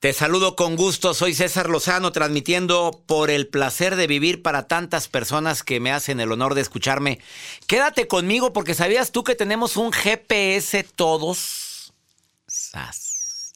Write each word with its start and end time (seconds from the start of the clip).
Te 0.00 0.12
saludo 0.12 0.56
con 0.56 0.76
gusto, 0.76 1.14
soy 1.14 1.34
César 1.34 1.68
Lozano, 1.68 2.12
transmitiendo 2.12 3.02
por 3.06 3.30
el 3.30 3.46
placer 3.46 3.96
de 3.96 4.06
vivir 4.06 4.42
para 4.42 4.66
tantas 4.66 5.08
personas 5.08 5.62
que 5.62 5.80
me 5.80 5.92
hacen 5.92 6.20
el 6.20 6.32
honor 6.32 6.54
de 6.54 6.62
escucharme. 6.62 7.20
Quédate 7.66 8.08
conmigo 8.08 8.52
porque 8.52 8.74
sabías 8.74 9.12
tú 9.12 9.24
que 9.24 9.34
tenemos 9.34 9.76
un 9.76 9.92
GPS 9.92 10.84
todos. 10.84 11.92
Sas. 12.46 13.54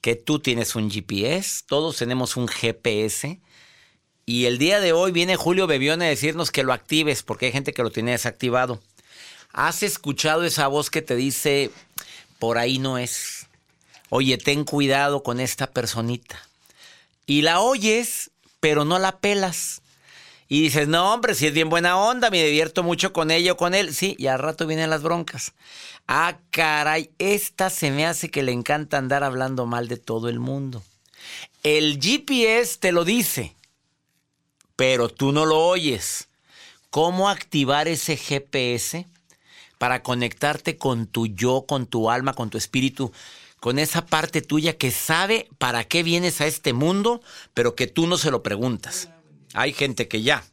Que 0.00 0.16
tú 0.16 0.38
tienes 0.38 0.74
un 0.74 0.90
GPS, 0.90 1.62
todos 1.66 1.96
tenemos 1.96 2.36
un 2.36 2.48
GPS. 2.48 3.40
Y 4.26 4.44
el 4.44 4.58
día 4.58 4.80
de 4.80 4.92
hoy 4.92 5.12
viene 5.12 5.36
Julio 5.36 5.66
Bebione 5.66 6.06
a 6.06 6.10
decirnos 6.10 6.50
que 6.50 6.62
lo 6.62 6.72
actives 6.72 7.22
porque 7.22 7.46
hay 7.46 7.52
gente 7.52 7.72
que 7.72 7.82
lo 7.82 7.90
tiene 7.90 8.12
desactivado. 8.12 8.80
¿Has 9.52 9.82
escuchado 9.82 10.44
esa 10.44 10.68
voz 10.68 10.90
que 10.90 11.02
te 11.02 11.16
dice, 11.16 11.70
por 12.38 12.58
ahí 12.58 12.78
no 12.78 12.98
es? 12.98 13.39
Oye, 14.10 14.36
ten 14.38 14.64
cuidado 14.64 15.22
con 15.22 15.40
esta 15.40 15.70
personita. 15.70 16.38
Y 17.26 17.42
la 17.42 17.60
oyes, 17.60 18.30
pero 18.58 18.84
no 18.84 18.98
la 18.98 19.18
pelas. 19.18 19.82
Y 20.48 20.62
dices, 20.62 20.88
no, 20.88 21.14
hombre, 21.14 21.36
si 21.36 21.46
es 21.46 21.54
bien 21.54 21.70
buena 21.70 21.96
onda, 21.96 22.28
me 22.28 22.44
divierto 22.44 22.82
mucho 22.82 23.12
con 23.12 23.30
ella 23.30 23.52
o 23.52 23.56
con 23.56 23.72
él. 23.72 23.94
Sí, 23.94 24.16
y 24.18 24.26
al 24.26 24.40
rato 24.40 24.66
vienen 24.66 24.90
las 24.90 25.02
broncas. 25.02 25.52
Ah, 26.08 26.38
caray, 26.50 27.10
esta 27.20 27.70
se 27.70 27.92
me 27.92 28.04
hace 28.04 28.32
que 28.32 28.42
le 28.42 28.50
encanta 28.50 28.98
andar 28.98 29.22
hablando 29.22 29.64
mal 29.64 29.86
de 29.86 29.96
todo 29.96 30.28
el 30.28 30.40
mundo. 30.40 30.82
El 31.62 32.00
GPS 32.00 32.78
te 32.80 32.90
lo 32.90 33.04
dice, 33.04 33.54
pero 34.74 35.08
tú 35.08 35.30
no 35.30 35.46
lo 35.46 35.58
oyes. 35.58 36.26
¿Cómo 36.90 37.28
activar 37.28 37.86
ese 37.86 38.16
GPS 38.16 39.06
para 39.78 40.02
conectarte 40.02 40.76
con 40.76 41.06
tu 41.06 41.28
yo, 41.28 41.64
con 41.68 41.86
tu 41.86 42.10
alma, 42.10 42.32
con 42.32 42.50
tu 42.50 42.58
espíritu? 42.58 43.12
Con 43.60 43.78
esa 43.78 44.06
parte 44.06 44.40
tuya 44.40 44.76
que 44.76 44.90
sabe 44.90 45.48
para 45.58 45.84
qué 45.84 46.02
vienes 46.02 46.40
a 46.40 46.46
este 46.46 46.72
mundo, 46.72 47.22
pero 47.54 47.74
que 47.74 47.86
tú 47.86 48.06
no 48.06 48.16
se 48.16 48.30
lo 48.30 48.42
preguntas. 48.42 49.10
Hay 49.52 49.74
gente 49.74 50.08
que 50.08 50.22
ya, 50.22 50.44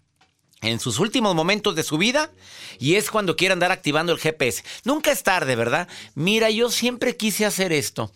en 0.62 0.80
sus 0.80 1.00
últimos 1.00 1.34
momentos 1.34 1.76
de 1.76 1.84
su 1.84 1.98
vida, 1.98 2.32
y 2.80 2.96
es 2.96 3.10
cuando 3.10 3.38
quiere 3.38 3.54
andar 3.54 3.72
activando 3.72 4.12
el 4.12 4.20
GPS. 4.20 4.64
Nunca 4.84 5.12
es 5.12 5.24
tarde, 5.24 5.56
¿verdad? 5.56 5.88
Mira, 6.16 6.50
yo 6.50 6.70
siempre 6.70 7.16
quise 7.16 7.46
hacer 7.46 7.72
esto. 7.72 8.12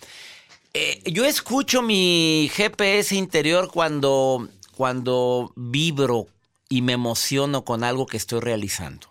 Eh, 0.73 1.01
yo 1.05 1.25
escucho 1.25 1.81
mi 1.81 2.51
GPS 2.53 3.15
interior 3.15 3.69
cuando, 3.71 4.49
cuando 4.75 5.53
vibro 5.55 6.27
y 6.67 6.81
me 6.81 6.93
emociono 6.93 7.63
con 7.63 7.83
algo 7.83 8.05
que 8.05 8.17
estoy 8.17 8.41
realizando. 8.41 9.07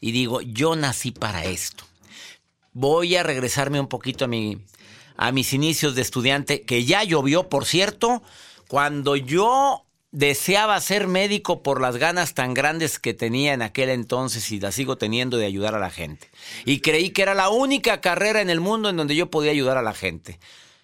Y 0.00 0.12
digo, 0.12 0.42
yo 0.42 0.76
nací 0.76 1.10
para 1.10 1.44
esto. 1.44 1.84
Voy 2.74 3.16
a 3.16 3.22
regresarme 3.22 3.80
un 3.80 3.88
poquito 3.88 4.24
a 4.24 4.28
mi, 4.28 4.58
a 5.16 5.32
mis 5.32 5.52
inicios 5.52 5.94
de 5.94 6.02
estudiante, 6.02 6.62
que 6.62 6.84
ya 6.84 7.04
llovió, 7.04 7.48
por 7.48 7.64
cierto, 7.64 8.22
cuando 8.68 9.16
yo 9.16 9.84
deseaba 10.12 10.78
ser 10.80 11.08
médico 11.08 11.62
por 11.62 11.80
las 11.80 11.96
ganas 11.96 12.34
tan 12.34 12.52
grandes 12.52 12.98
que 12.98 13.14
tenía 13.14 13.54
en 13.54 13.62
aquel 13.62 13.88
entonces 13.88 14.50
y 14.52 14.60
las 14.60 14.74
sigo 14.74 14.96
teniendo 14.96 15.38
de 15.38 15.46
ayudar 15.46 15.74
a 15.74 15.78
la 15.78 15.90
gente. 15.90 16.30
Y 16.64 16.80
creí 16.80 17.10
que 17.10 17.22
era 17.22 17.34
la 17.34 17.48
única 17.48 18.00
carrera 18.00 18.40
en 18.42 18.50
el 18.50 18.60
mundo 18.60 18.90
en 18.90 18.96
donde 18.96 19.16
yo 19.16 19.30
podía 19.30 19.50
ayudar 19.50 19.78
a 19.78 19.82
la 19.82 19.94
gente. 19.94 20.38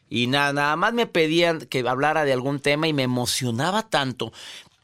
Y 0.08 0.26
nada, 0.26 0.54
nada 0.54 0.76
más 0.76 0.94
me 0.94 1.06
pedían 1.06 1.60
que 1.60 1.86
hablara 1.86 2.24
de 2.24 2.32
algún 2.32 2.60
tema 2.60 2.88
y 2.88 2.94
me 2.94 3.02
emocionaba 3.02 3.88
tanto. 3.88 4.32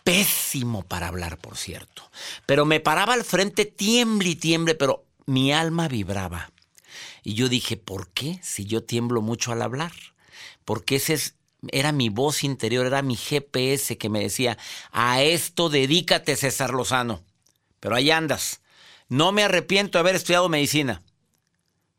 Pésimo 0.05 0.83
para 0.83 1.09
hablar, 1.09 1.39
por 1.39 1.57
cierto. 1.57 2.11
Pero 2.45 2.67
me 2.67 2.81
paraba 2.81 3.15
al 3.15 3.25
frente, 3.25 3.65
tiemble 3.65 4.29
y 4.29 4.37
tiemble, 4.37 4.75
pero 4.75 5.07
mi 5.25 5.51
alma 5.51 5.89
vibraba. 5.89 6.51
Y 7.25 7.35
yo 7.35 7.49
dije, 7.49 7.79
¿por 7.79 8.11
qué? 8.11 8.39
Si 8.43 8.67
yo 8.67 8.85
tiemblo 8.85 9.23
mucho 9.23 9.51
al 9.51 9.63
hablar. 9.63 9.93
Porque 10.67 10.97
ese 10.97 11.15
es, 11.15 11.35
era 11.73 11.91
mi 11.91 12.11
voz 12.11 12.45
interior, 12.45 12.87
era 12.87 13.01
mi 13.01 13.17
GPS 13.17 13.97
que 13.97 14.11
me 14.11 14.21
decía, 14.21 14.59
a 14.93 15.23
esto 15.23 15.71
dedícate, 15.71 16.37
César 16.37 16.75
Lozano. 16.75 17.25
Pero 17.81 17.97
ahí 17.97 18.11
andas. 18.11 18.61
No 19.09 19.33
me 19.33 19.43
arrepiento 19.43 19.97
de 19.97 20.01
haber 20.01 20.15
estudiado 20.15 20.51
medicina. 20.51 21.03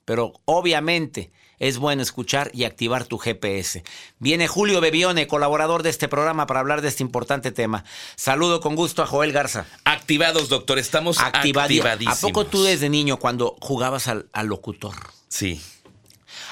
Pero 0.06 0.34
obviamente 0.46 1.31
es 1.59 1.78
bueno 1.78 2.02
escuchar 2.02 2.52
y 2.53 2.64
activar 2.64 3.06
tu 3.06 3.18
GPS. 3.18 3.84
Viene 4.20 4.47
Julio 4.47 4.82
Bebione, 4.82 5.28
colaborador 5.28 5.84
de 5.84 5.90
este 5.90 6.08
programa, 6.08 6.46
para 6.47 6.59
hablar 6.59 6.82
de 6.82 6.90
este 6.90 7.03
importante 7.03 7.52
tema. 7.52 7.84
Saludo 8.16 8.59
con 8.61 8.76
gusto 8.76 9.02
a 9.02 9.08
Joel 9.08 9.32
Garza. 9.32 9.66
Activados, 9.84 10.49
doctor, 10.49 10.79
estamos 10.79 11.20
activadísimos. 11.20 12.17
¿A 12.17 12.22
poco 12.22 12.46
tú 12.46 12.64
desde 12.64 12.90
niño, 12.90 13.17
cuando 13.17 13.58
jugabas 13.61 14.08
al, 14.08 14.29
al 14.34 14.47
locutor, 14.47 14.96
Sí. 15.37 15.61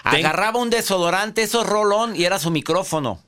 agarraba 0.03 0.59
un 0.59 0.69
desodorante, 0.69 1.43
eso 1.43 1.63
rolón, 1.63 2.15
y 2.15 2.25
era 2.25 2.37
su 2.39 2.51
micrófono? 2.51 3.21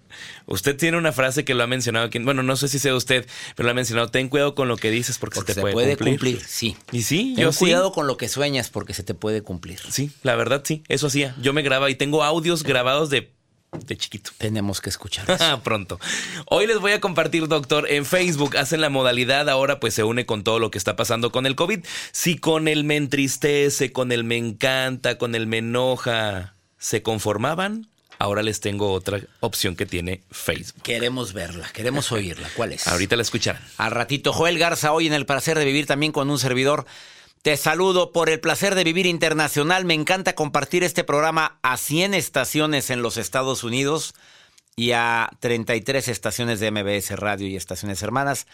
Usted 0.45 0.77
tiene 0.77 0.97
una 0.97 1.11
frase 1.11 1.43
que 1.43 1.53
lo 1.53 1.63
ha 1.63 1.67
mencionado 1.67 2.05
aquí. 2.05 2.19
Bueno, 2.19 2.41
no 2.43 2.55
sé 2.55 2.67
si 2.67 2.79
sea 2.79 2.95
usted, 2.95 3.27
pero 3.55 3.65
lo 3.67 3.71
ha 3.71 3.73
mencionado. 3.73 4.09
Ten 4.11 4.29
cuidado 4.29 4.55
con 4.55 4.67
lo 4.67 4.77
que 4.77 4.89
dices 4.91 5.17
porque, 5.17 5.35
Porque 5.35 5.53
se 5.53 5.55
te 5.55 5.59
se 5.59 5.61
puede, 5.61 5.73
puede 5.73 5.97
cumplir. 5.97 6.35
cumplir, 6.37 6.45
sí. 6.47 6.77
Y 6.91 7.01
sí, 7.03 7.33
Ten 7.35 7.43
yo 7.45 7.51
sí. 7.51 7.59
cuidado 7.59 7.91
con 7.91 8.07
lo 8.07 8.15
que 8.15 8.29
sueñas 8.29 8.69
porque 8.69 8.93
se 8.93 9.03
te 9.03 9.13
puede 9.13 9.41
cumplir. 9.41 9.79
Sí, 9.89 10.11
la 10.23 10.35
verdad 10.35 10.61
sí, 10.63 10.83
eso 10.87 11.07
hacía. 11.07 11.35
Yo 11.41 11.51
me 11.53 11.63
grababa 11.63 11.89
y 11.89 11.95
tengo 11.95 12.23
audios 12.23 12.63
grabados 12.63 13.09
de, 13.09 13.33
de 13.85 13.97
chiquito. 13.97 14.31
Tenemos 14.37 14.81
que 14.81 14.89
escuchar. 14.89 15.25
Pronto. 15.63 15.99
Hoy 16.47 16.67
les 16.67 16.79
voy 16.79 16.93
a 16.93 17.01
compartir, 17.01 17.47
doctor, 17.47 17.89
en 17.89 18.05
Facebook 18.05 18.57
hacen 18.57 18.81
la 18.81 18.89
modalidad, 18.89 19.49
ahora 19.49 19.79
pues 19.79 19.93
se 19.93 20.03
une 20.03 20.25
con 20.25 20.43
todo 20.43 20.59
lo 20.59 20.71
que 20.71 20.77
está 20.77 20.95
pasando 20.95 21.31
con 21.31 21.45
el 21.45 21.55
COVID. 21.55 21.85
Si 22.11 22.37
con 22.37 22.67
el 22.67 22.83
me 22.83 22.97
entristece, 22.97 23.91
con 23.91 24.11
el 24.11 24.23
me 24.23 24.37
encanta, 24.37 25.17
con 25.17 25.35
el 25.35 25.47
me 25.47 25.59
enoja, 25.59 26.55
¿se 26.77 27.01
conformaban 27.01 27.87
ahora 28.19 28.43
les 28.43 28.59
tengo 28.59 28.91
otra 28.91 29.19
opción 29.39 29.75
que 29.75 29.85
tiene 29.85 30.21
Facebook. 30.31 30.81
Queremos 30.83 31.33
verla, 31.33 31.69
queremos 31.73 32.11
oírla. 32.11 32.49
¿Cuál 32.55 32.73
es? 32.73 32.87
Ahorita 32.87 33.15
la 33.15 33.21
escucharán. 33.21 33.61
Al 33.77 33.91
ratito, 33.91 34.33
Joel 34.33 34.57
Garza, 34.57 34.91
hoy 34.91 35.07
en 35.07 35.13
el 35.13 35.25
placer 35.25 35.57
de 35.57 35.65
vivir 35.65 35.85
también 35.85 36.11
con 36.11 36.29
un 36.29 36.39
servidor. 36.39 36.85
Te 37.45 37.57
saludo 37.57 38.11
por 38.11 38.31
el 38.31 38.39
placer 38.39 38.73
de 38.73 38.83
vivir 38.83 39.05
internacional. 39.05 39.85
Me 39.85 39.93
encanta 39.93 40.33
compartir 40.33 40.83
este 40.83 41.03
programa 41.03 41.59
a 41.61 41.77
100 41.77 42.15
estaciones 42.15 42.89
en 42.89 43.03
los 43.03 43.17
Estados 43.17 43.63
Unidos 43.63 44.15
y 44.75 44.93
a 44.93 45.29
33 45.41 46.07
estaciones 46.07 46.59
de 46.59 46.71
MBS 46.71 47.11
Radio 47.11 47.45
y 47.45 47.55
estaciones 47.55 48.01
hermanas. 48.01 48.47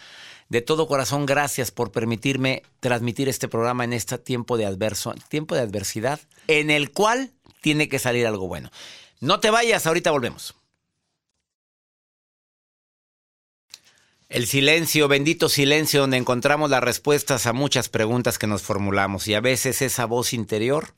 De 0.50 0.60
todo 0.60 0.88
corazón, 0.88 1.24
gracias 1.24 1.70
por 1.70 1.90
permitirme 1.90 2.64
transmitir 2.80 3.30
este 3.30 3.48
programa 3.48 3.84
en 3.84 3.94
este 3.94 4.18
tiempo 4.18 4.58
de, 4.58 4.66
adverso, 4.66 5.14
tiempo 5.30 5.54
de 5.54 5.62
adversidad, 5.62 6.20
en 6.46 6.70
el 6.70 6.90
cual 6.90 7.30
tiene 7.62 7.88
que 7.88 7.98
salir 7.98 8.26
algo 8.26 8.46
bueno. 8.46 8.70
No 9.20 9.40
te 9.40 9.48
vayas, 9.48 9.86
ahorita 9.86 10.10
volvemos. 10.10 10.54
El 14.32 14.46
silencio, 14.46 15.08
bendito 15.08 15.50
silencio, 15.50 16.00
donde 16.00 16.16
encontramos 16.16 16.70
las 16.70 16.82
respuestas 16.82 17.44
a 17.44 17.52
muchas 17.52 17.90
preguntas 17.90 18.38
que 18.38 18.46
nos 18.46 18.62
formulamos 18.62 19.28
y 19.28 19.34
a 19.34 19.42
veces 19.42 19.82
esa 19.82 20.06
voz 20.06 20.32
interior, 20.32 20.94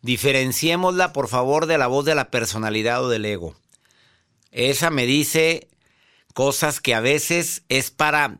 diferenciémosla 0.00 1.12
por 1.12 1.28
favor 1.28 1.66
de 1.66 1.76
la 1.76 1.88
voz 1.88 2.06
de 2.06 2.14
la 2.14 2.30
personalidad 2.30 3.04
o 3.04 3.10
del 3.10 3.26
ego. 3.26 3.54
Esa 4.50 4.88
me 4.88 5.04
dice 5.04 5.68
cosas 6.32 6.80
que 6.80 6.94
a 6.94 7.00
veces 7.00 7.64
es 7.68 7.90
para 7.90 8.38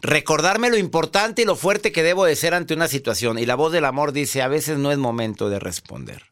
recordarme 0.00 0.70
lo 0.70 0.76
importante 0.76 1.42
y 1.42 1.44
lo 1.44 1.56
fuerte 1.56 1.90
que 1.90 2.04
debo 2.04 2.24
de 2.26 2.36
ser 2.36 2.54
ante 2.54 2.74
una 2.74 2.86
situación. 2.86 3.40
Y 3.40 3.44
la 3.44 3.56
voz 3.56 3.72
del 3.72 3.86
amor 3.86 4.12
dice, 4.12 4.40
a 4.40 4.46
veces 4.46 4.78
no 4.78 4.92
es 4.92 4.98
momento 4.98 5.50
de 5.50 5.58
responder. 5.58 6.26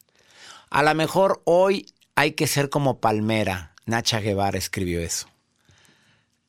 A 0.70 0.84
lo 0.84 0.94
mejor 0.94 1.43
hoy 1.43 1.93
hay 2.14 2.34
que 2.34 2.46
ser 2.46 2.70
como 2.70 3.00
Palmera. 3.00 3.75
Nacha 3.84 4.20
Guevara 4.20 4.58
escribió 4.58 5.00
eso. 5.00 5.28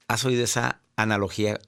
¿Has 0.07 0.23
oído 0.23 0.43
esa 0.43 0.81
analogía 1.01 1.59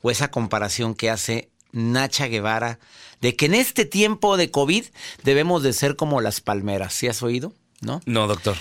o 0.00 0.10
esa 0.10 0.30
comparación 0.30 0.94
que 0.94 1.10
hace 1.10 1.50
Nacha 1.72 2.26
Guevara 2.26 2.78
de 3.20 3.36
que 3.36 3.46
en 3.46 3.54
este 3.54 3.84
tiempo 3.84 4.36
de 4.36 4.50
COVID 4.50 4.84
debemos 5.22 5.62
de 5.62 5.72
ser 5.72 5.96
como 5.96 6.20
las 6.20 6.40
palmeras? 6.40 6.94
¿Sí 6.94 7.08
has 7.08 7.22
oído? 7.22 7.52
¿No? 7.80 8.00
No, 8.06 8.26
doctor. 8.26 8.56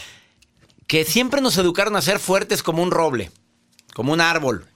Que 0.88 1.04
siempre 1.04 1.42
nos 1.42 1.58
educaron 1.58 1.96
a 1.96 2.02
ser 2.02 2.20
fuertes 2.20 2.64
como 2.64 2.84
un 2.84 2.92
roble, 2.92 3.32
como 3.94 4.14
un 4.14 4.22
árbol, 4.22 4.68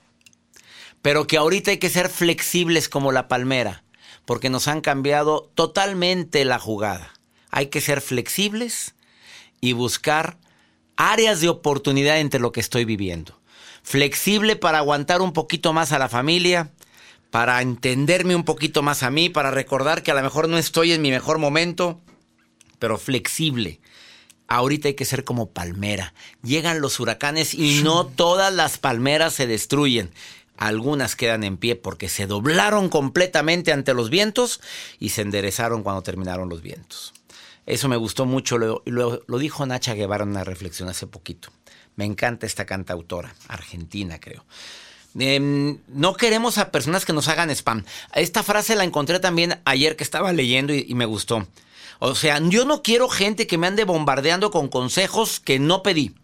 pero 1.02 1.26
que 1.26 1.36
ahorita 1.36 1.70
hay 1.70 1.78
que 1.78 1.90
ser 1.90 2.08
flexibles 2.08 2.88
como 2.88 3.12
la 3.12 3.28
palmera, 3.28 3.84
porque 4.24 4.50
nos 4.50 4.68
han 4.68 4.80
cambiado 4.80 5.50
totalmente 5.54 6.44
la 6.44 6.58
jugada. 6.58 7.12
Hay 7.50 7.66
que 7.66 7.80
ser 7.80 8.00
flexibles 8.00 8.94
y 9.60 9.72
buscar 9.72 10.38
áreas 10.96 11.40
de 11.40 11.48
oportunidad 11.48 12.18
entre 12.20 12.40
lo 12.40 12.52
que 12.52 12.60
estoy 12.60 12.84
viviendo. 12.84 13.39
Flexible 13.90 14.54
para 14.54 14.78
aguantar 14.78 15.20
un 15.20 15.32
poquito 15.32 15.72
más 15.72 15.90
a 15.90 15.98
la 15.98 16.08
familia, 16.08 16.70
para 17.32 17.60
entenderme 17.60 18.36
un 18.36 18.44
poquito 18.44 18.84
más 18.84 19.02
a 19.02 19.10
mí, 19.10 19.30
para 19.30 19.50
recordar 19.50 20.04
que 20.04 20.12
a 20.12 20.14
lo 20.14 20.22
mejor 20.22 20.48
no 20.48 20.58
estoy 20.58 20.92
en 20.92 21.02
mi 21.02 21.10
mejor 21.10 21.38
momento, 21.38 22.00
pero 22.78 22.98
flexible. 22.98 23.80
Ahorita 24.46 24.86
hay 24.86 24.94
que 24.94 25.04
ser 25.04 25.24
como 25.24 25.50
palmera. 25.50 26.14
Llegan 26.44 26.80
los 26.80 27.00
huracanes 27.00 27.52
y 27.52 27.82
no 27.82 28.06
todas 28.06 28.54
las 28.54 28.78
palmeras 28.78 29.34
se 29.34 29.48
destruyen. 29.48 30.12
Algunas 30.56 31.16
quedan 31.16 31.42
en 31.42 31.56
pie 31.56 31.74
porque 31.74 32.08
se 32.08 32.28
doblaron 32.28 32.90
completamente 32.90 33.72
ante 33.72 33.92
los 33.92 34.08
vientos 34.08 34.60
y 35.00 35.08
se 35.08 35.22
enderezaron 35.22 35.82
cuando 35.82 36.02
terminaron 36.02 36.48
los 36.48 36.62
vientos. 36.62 37.12
Eso 37.66 37.88
me 37.88 37.96
gustó 37.96 38.24
mucho, 38.24 38.56
lo, 38.56 38.84
lo, 38.86 39.24
lo 39.26 39.38
dijo 39.38 39.66
Nacha 39.66 39.94
Guevara 39.94 40.22
en 40.22 40.30
una 40.30 40.44
reflexión 40.44 40.88
hace 40.88 41.08
poquito. 41.08 41.50
Me 42.00 42.06
encanta 42.06 42.46
esta 42.46 42.64
cantautora, 42.64 43.34
argentina 43.46 44.18
creo. 44.18 44.42
Eh, 45.18 45.76
no 45.88 46.14
queremos 46.14 46.56
a 46.56 46.70
personas 46.70 47.04
que 47.04 47.12
nos 47.12 47.28
hagan 47.28 47.50
spam. 47.50 47.84
Esta 48.14 48.42
frase 48.42 48.74
la 48.74 48.84
encontré 48.84 49.20
también 49.20 49.60
ayer 49.66 49.96
que 49.96 50.04
estaba 50.04 50.32
leyendo 50.32 50.72
y, 50.72 50.86
y, 50.88 50.94
me 50.94 51.04
gustó. 51.04 51.46
O 51.98 52.14
sea, 52.14 52.40
yo 52.40 52.64
no 52.64 52.82
quiero 52.82 53.10
gente 53.10 53.46
que 53.46 53.58
me 53.58 53.66
ande 53.66 53.84
bombardeando 53.84 54.50
con 54.50 54.68
consejos 54.68 55.40
que 55.40 55.58
no 55.58 55.82
pedí. 55.82 56.14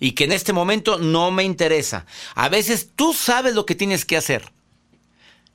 Y 0.00 0.16
que 0.16 0.24
en 0.24 0.32
este 0.32 0.52
momento 0.52 0.98
no 0.98 1.30
me 1.30 1.44
interesa. 1.44 2.04
A 2.34 2.48
veces 2.48 2.88
tú 2.96 3.14
sabes 3.14 3.54
lo 3.54 3.66
que 3.66 3.76
tienes 3.76 4.04
que 4.04 4.16
hacer. 4.16 4.50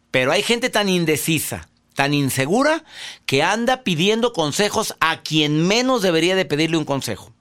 Pero 0.09 0.31
hay 0.31 0.41
gente 0.41 0.69
tan 0.69 0.87
indecisa, 0.87 1.67
tan 1.95 2.13
insegura, 2.13 2.85
que 3.25 3.43
anda 3.43 3.83
pidiendo 3.83 4.31
consejos 4.31 4.95
a 5.01 5.21
quien 5.21 5.67
menos 5.67 6.01
debería 6.01 6.37
de 6.37 6.45
pedirle 6.45 6.77
un 6.77 6.85
consejo. 6.85 7.33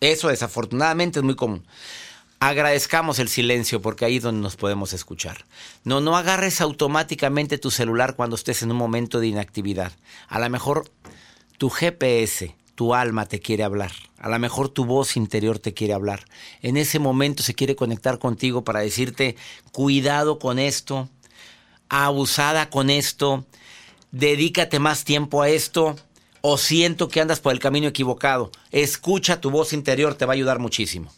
Eso 0.00 0.28
desafortunadamente 0.28 1.18
es 1.20 1.24
muy 1.24 1.36
común. 1.36 1.64
Agradezcamos 2.40 3.18
el 3.20 3.28
silencio 3.28 3.80
porque 3.80 4.04
ahí 4.04 4.16
es 4.16 4.22
donde 4.22 4.42
nos 4.42 4.56
podemos 4.56 4.92
escuchar. 4.92 5.46
No, 5.82 6.00
no 6.00 6.16
agarres 6.16 6.60
automáticamente 6.60 7.56
tu 7.56 7.70
celular 7.70 8.16
cuando 8.16 8.36
estés 8.36 8.62
en 8.62 8.70
un 8.70 8.76
momento 8.76 9.18
de 9.18 9.28
inactividad. 9.28 9.92
A 10.28 10.38
lo 10.38 10.50
mejor 10.50 10.90
tu 11.56 11.70
GPS, 11.70 12.54
tu 12.74 12.94
alma 12.94 13.26
te 13.26 13.40
quiere 13.40 13.64
hablar. 13.64 13.92
A 14.18 14.28
lo 14.28 14.38
mejor 14.38 14.68
tu 14.68 14.84
voz 14.84 15.16
interior 15.16 15.58
te 15.58 15.74
quiere 15.74 15.94
hablar. 15.94 16.24
En 16.60 16.76
ese 16.76 16.98
momento 16.98 17.42
se 17.42 17.54
quiere 17.54 17.76
conectar 17.76 18.18
contigo 18.18 18.62
para 18.62 18.80
decirte, 18.80 19.36
cuidado 19.72 20.38
con 20.38 20.58
esto, 20.58 21.08
abusada 21.88 22.68
con 22.68 22.90
esto, 22.90 23.46
dedícate 24.12 24.78
más 24.80 25.04
tiempo 25.04 25.42
a 25.42 25.48
esto 25.48 25.96
o 26.46 26.58
siento 26.58 27.08
que 27.08 27.22
andas 27.22 27.40
por 27.40 27.54
el 27.54 27.58
camino 27.58 27.88
equivocado. 27.88 28.50
Escucha 28.70 29.40
tu 29.40 29.50
voz 29.50 29.72
interior, 29.72 30.14
te 30.14 30.26
va 30.26 30.34
a 30.34 30.36
ayudar 30.36 30.58
muchísimo. 30.58 31.10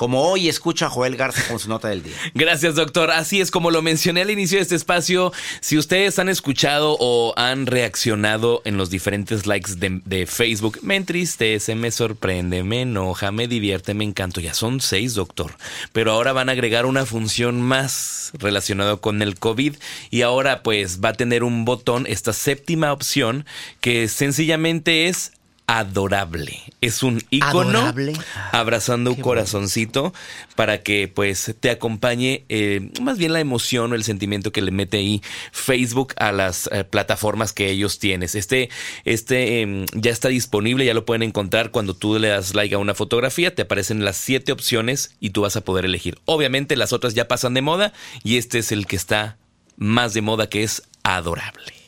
Como 0.00 0.22
hoy 0.22 0.48
escucha 0.48 0.88
Joel 0.88 1.14
Garza 1.14 1.46
con 1.46 1.58
su 1.58 1.68
nota 1.68 1.88
del 1.88 2.02
día. 2.02 2.14
Gracias, 2.34 2.74
doctor. 2.74 3.10
Así 3.10 3.42
es 3.42 3.50
como 3.50 3.70
lo 3.70 3.82
mencioné 3.82 4.22
al 4.22 4.30
inicio 4.30 4.56
de 4.56 4.62
este 4.62 4.74
espacio. 4.74 5.30
Si 5.60 5.76
ustedes 5.76 6.18
han 6.18 6.30
escuchado 6.30 6.96
o 6.98 7.34
han 7.36 7.66
reaccionado 7.66 8.62
en 8.64 8.78
los 8.78 8.88
diferentes 8.88 9.44
likes 9.46 9.74
de, 9.74 10.00
de 10.06 10.24
Facebook, 10.24 10.78
me 10.80 10.96
entristece, 10.96 11.74
me 11.74 11.90
sorprende, 11.90 12.62
me 12.62 12.80
enoja, 12.80 13.30
me 13.30 13.46
divierte, 13.46 13.92
me 13.92 14.04
encanto. 14.04 14.40
Ya 14.40 14.54
son 14.54 14.80
seis, 14.80 15.12
doctor. 15.12 15.58
Pero 15.92 16.12
ahora 16.12 16.32
van 16.32 16.48
a 16.48 16.52
agregar 16.52 16.86
una 16.86 17.04
función 17.04 17.60
más 17.60 18.30
relacionada 18.32 18.96
con 18.96 19.20
el 19.20 19.38
COVID 19.38 19.74
y 20.10 20.22
ahora 20.22 20.62
pues 20.62 21.04
va 21.04 21.10
a 21.10 21.12
tener 21.12 21.44
un 21.44 21.66
botón, 21.66 22.06
esta 22.08 22.32
séptima 22.32 22.94
opción, 22.94 23.44
que 23.82 24.08
sencillamente 24.08 25.08
es 25.08 25.32
adorable. 25.70 26.60
Es 26.80 27.04
un 27.04 27.22
icono 27.30 27.78
¿Adorable? 27.78 28.14
abrazando 28.50 29.10
un 29.10 29.16
Qué 29.16 29.22
corazoncito 29.22 30.12
para 30.56 30.82
que 30.82 31.06
pues 31.06 31.54
te 31.60 31.70
acompañe 31.70 32.44
eh, 32.48 32.90
más 33.00 33.18
bien 33.18 33.32
la 33.32 33.38
emoción 33.38 33.92
o 33.92 33.94
el 33.94 34.02
sentimiento 34.02 34.50
que 34.50 34.62
le 34.62 34.72
mete 34.72 34.96
ahí 34.96 35.22
Facebook 35.52 36.14
a 36.16 36.32
las 36.32 36.68
eh, 36.72 36.82
plataformas 36.82 37.52
que 37.52 37.70
ellos 37.70 38.00
tienes. 38.00 38.34
Este, 38.34 38.68
este 39.04 39.62
eh, 39.62 39.86
ya 39.94 40.10
está 40.10 40.28
disponible, 40.28 40.84
ya 40.84 40.94
lo 40.94 41.04
pueden 41.04 41.22
encontrar 41.22 41.70
cuando 41.70 41.94
tú 41.94 42.18
le 42.18 42.28
das 42.28 42.56
like 42.56 42.74
a 42.74 42.78
una 42.78 42.94
fotografía, 42.94 43.54
te 43.54 43.62
aparecen 43.62 44.04
las 44.04 44.16
siete 44.16 44.50
opciones 44.50 45.14
y 45.20 45.30
tú 45.30 45.42
vas 45.42 45.54
a 45.54 45.60
poder 45.60 45.84
elegir. 45.84 46.18
Obviamente 46.24 46.74
las 46.74 46.92
otras 46.92 47.14
ya 47.14 47.28
pasan 47.28 47.54
de 47.54 47.62
moda 47.62 47.92
y 48.24 48.38
este 48.38 48.58
es 48.58 48.72
el 48.72 48.88
que 48.88 48.96
está 48.96 49.36
más 49.76 50.14
de 50.14 50.22
moda 50.22 50.48
que 50.48 50.64
es 50.64 50.82
adorable. 51.04 51.79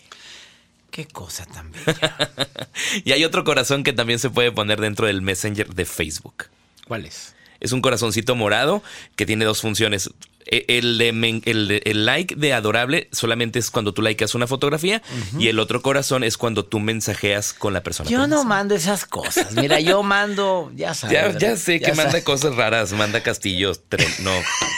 Qué 0.93 1.07
cosa 1.07 1.47
tan 1.47 1.73
bella. 1.73 2.31
y 3.05 3.13
hay 3.13 3.25
otro 3.25 3.45
corazón 3.45 3.83
que 3.83 3.95
también 3.95 4.19
se 4.19 4.29
puede 4.29 4.53
poner 4.53 4.79
dentro 4.79 5.07
del 5.07 5.23
Messenger 5.23 5.75
de 5.75 5.87
Facebook. 5.87 6.49
¿Cuál 6.87 7.07
es? 7.07 7.35
Es 7.61 7.73
un 7.73 7.81
corazoncito 7.81 8.37
morado 8.37 8.83
que 9.17 9.25
tiene 9.25 9.47
dos 9.47 9.63
funciones. 9.63 10.11
E- 10.47 10.65
El, 10.69 10.99
de 10.99 11.13
men- 11.13 11.43
el, 11.45 11.69
de- 11.69 11.83
el 11.85 12.05
like 12.07 12.35
de 12.37 12.53
adorable 12.53 13.09
solamente 13.13 13.59
es 13.59 13.71
cuando 13.71 13.93
tú 13.95 14.03
likeas 14.03 14.35
una 14.35 14.47
fotografía 14.47 15.03
y 15.39 15.49
el 15.49 15.59
otro 15.59 15.83
corazón 15.83 16.25
es 16.25 16.37
cuando 16.37 16.65
tú 16.65 16.81
mensajeas 16.81 17.53
con 17.53 17.73
la 17.73 17.83
persona. 17.83 18.11
Yo 18.11 18.27
no 18.27 18.45
mando 18.45 18.75
esas 18.75 19.05
cosas. 19.07 19.53
Mira, 19.53 19.81
yo 19.81 20.03
mando, 20.03 20.71
ya 20.75 20.95
sabes. 20.95 21.39
Ya, 21.39 21.57
sé 21.57 21.81
que 21.81 21.93
manda 21.95 22.23
cosas 22.25 22.57
raras, 22.57 22.93
manda 22.93 23.23
castillos, 23.23 23.81
tren. 23.89 24.09
No, 24.21 24.33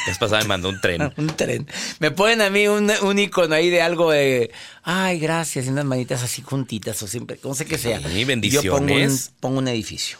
es 0.09 0.19
pasada 0.19 0.43
me 0.43 0.49
mandó 0.49 0.69
un 0.69 0.81
tren. 0.81 1.13
Un 1.17 1.29
tren. 1.29 1.67
Me 1.99 2.11
ponen 2.11 2.41
a 2.43 2.51
mí 2.51 2.69
un, 2.69 2.91
un 3.03 3.19
icono 3.19 3.55
ahí 3.55 3.71
de 3.71 3.81
algo 3.83 4.11
de, 4.11 4.51
ay, 4.83 5.19
gracias, 5.19 5.67
y 5.67 5.69
unas 5.71 5.85
manitas 5.85 6.23
así 6.23 6.43
juntitas 6.43 7.03
o 7.03 7.07
siempre, 7.07 7.39
no 7.43 7.55
sé 7.55 7.65
qué 7.67 7.79
sea. 7.79 7.99
Sí, 7.99 8.05
Yo 8.05 8.07
pongo 8.07 8.21
un, 8.21 8.27
bendiciones. 8.27 9.33
pongo 9.41 9.59
un 9.59 9.69
edificio. 9.69 10.19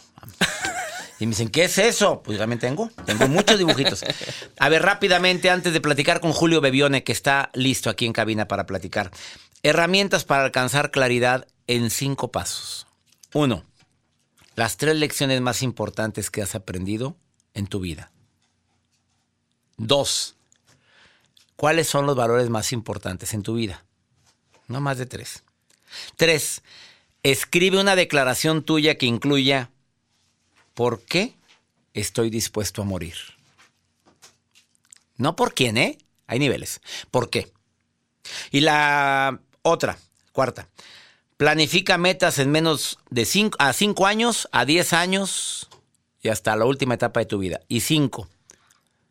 Y 1.25 1.27
me 1.27 1.31
dicen, 1.31 1.49
¿qué 1.49 1.65
es 1.65 1.79
eso? 1.79 2.23
Pues 2.23 2.37
también 2.37 2.59
tengo. 2.59 2.91
Tengo 3.07 3.29
muchos 3.29 3.57
dibujitos. 3.57 4.05
A 4.59 4.69
ver, 4.69 4.83
rápidamente, 4.83 5.49
antes 5.49 5.73
de 5.73 5.81
platicar 5.81 6.21
con 6.21 6.35
Julio 6.35 6.61
Bebione, 6.61 7.03
que 7.03 7.13
está 7.13 7.49
listo 7.55 7.89
aquí 7.89 8.05
en 8.05 8.13
cabina 8.13 8.47
para 8.47 8.67
platicar. 8.67 9.11
Herramientas 9.63 10.25
para 10.25 10.45
alcanzar 10.45 10.91
claridad 10.91 11.49
en 11.67 11.89
cinco 11.89 12.31
pasos. 12.31 12.87
Uno, 13.33 13.65
las 14.55 14.77
tres 14.77 14.97
lecciones 14.97 15.41
más 15.41 15.63
importantes 15.63 16.31
que 16.31 16.43
has 16.43 16.55
aprendido 16.55 17.17
en 17.55 17.69
tu 17.69 17.81
vida. 17.81 18.13
Dos, 19.79 20.37
¿cuáles 21.57 21.89
son 21.89 22.05
los 22.05 22.17
valores 22.17 22.51
más 22.51 22.71
importantes 22.71 23.33
en 23.33 23.43
tu 23.43 23.55
vida? 23.55 23.83
No 24.69 24.83
más 24.83 24.99
de 24.99 25.07
tres. 25.07 25.43
Tres, 26.17 26.61
escribe 27.23 27.81
una 27.81 27.97
declaración 27.97 28.63
tuya 28.63 28.99
que 28.99 29.07
incluya 29.07 29.71
¿Por 30.75 31.03
qué 31.03 31.35
estoy 31.93 32.31
dispuesto 32.31 32.83
a 32.83 32.85
morir? 32.85 33.15
No 35.17 35.37
por 35.37 35.55
quién, 35.55 35.77
¿eh? 35.77 35.99
Hay 36.27 36.39
niveles. 36.39 36.81
¿Por 37.11 37.31
qué? 37.31 37.53
Y 38.51 38.61
la 38.61 39.41
otra, 39.63 39.99
cuarta. 40.33 40.69
Planifica 41.37 41.99
metas 41.99 42.39
en 42.39 42.51
menos 42.51 42.99
de 43.11 43.25
5 43.25 43.57
a 43.61 43.73
5 43.73 44.07
años, 44.07 44.49
a 44.53 44.65
10 44.65 44.93
años 44.93 45.69
y 46.21 46.29
hasta 46.29 46.57
la 46.57 46.65
última 46.65 46.95
etapa 46.95 47.21
de 47.21 47.27
tu 47.27 47.39
vida. 47.39 47.61
Y 47.69 47.81
5. 47.81 48.29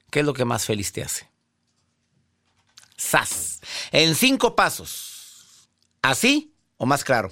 ¿Qué 0.10 0.20
es 0.20 0.26
lo 0.26 0.34
que 0.34 0.46
más 0.46 0.66
feliz 0.66 0.92
te 0.92 1.04
hace? 1.04 1.30
¡Sas! 2.96 3.62
En 3.92 4.16
cinco 4.16 4.56
pasos. 4.56 5.70
¿Así 6.02 6.54
o 6.78 6.86
más 6.86 7.04
claro? 7.04 7.32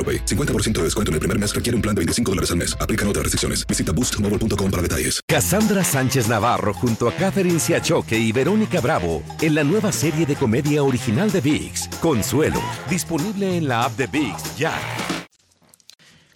AroPay. 0.01 0.25
50% 0.25 0.71
de 0.79 0.83
descuento 0.85 1.11
en 1.11 1.13
el 1.13 1.19
primer 1.19 1.37
mes 1.37 1.53
requiere 1.53 1.75
un 1.75 1.83
plan 1.83 1.93
de 1.93 1.99
25 1.99 2.31
dólares 2.31 2.49
al 2.49 2.57
mes. 2.57 2.75
Aplican 2.81 3.07
otras 3.07 3.23
restricciones. 3.23 3.67
Visita 3.67 3.91
boostmobile.com 3.91 4.71
para 4.71 4.81
detalles. 4.81 5.21
Cassandra 5.27 5.83
Sánchez 5.83 6.27
Navarro 6.27 6.73
junto 6.73 7.07
a 7.07 7.13
Catherine 7.13 7.59
Siachoque 7.59 8.17
y 8.17 8.31
Verónica 8.31 8.81
Bravo 8.81 9.21
en 9.41 9.55
la 9.55 9.63
nueva 9.63 9.91
serie 9.91 10.25
de 10.25 10.35
comedia 10.35 10.83
original 10.83 11.31
de 11.31 11.41
VIX, 11.41 11.87
Consuelo, 12.01 12.61
disponible 12.89 13.57
en 13.57 13.67
la 13.67 13.83
app 13.83 13.97
de 13.97 14.07
VIX 14.07 14.57
ya. 14.57 14.73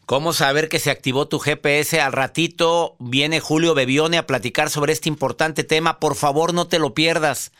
¿Cómo 0.05 0.33
saber 0.33 0.69
que 0.69 0.77
se 0.77 0.91
activó 0.91 1.27
tu 1.27 1.39
GPS? 1.39 1.99
Al 1.99 2.13
ratito 2.13 2.95
viene 2.99 3.39
Julio 3.39 3.73
Bebione 3.73 4.19
a 4.19 4.27
platicar 4.27 4.69
sobre 4.69 4.93
este 4.93 5.09
importante 5.09 5.63
tema. 5.63 5.99
Por 5.99 6.15
favor, 6.15 6.53
no 6.53 6.67
te 6.67 6.77
lo 6.77 6.93
pierdas. 6.93 7.51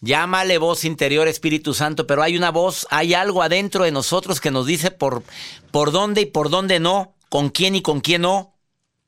Llámale 0.00 0.58
voz 0.58 0.84
interior 0.84 1.26
Espíritu 1.26 1.74
Santo, 1.74 2.06
pero 2.06 2.22
hay 2.22 2.36
una 2.36 2.50
voz, 2.50 2.86
hay 2.90 3.14
algo 3.14 3.42
adentro 3.42 3.84
de 3.84 3.90
nosotros 3.90 4.40
que 4.40 4.52
nos 4.52 4.66
dice 4.66 4.90
por, 4.90 5.24
por 5.72 5.90
dónde 5.90 6.20
y 6.20 6.26
por 6.26 6.50
dónde 6.50 6.78
no, 6.78 7.14
con 7.28 7.50
quién 7.50 7.74
y 7.74 7.82
con 7.82 8.00
quién 8.00 8.22
no, 8.22 8.54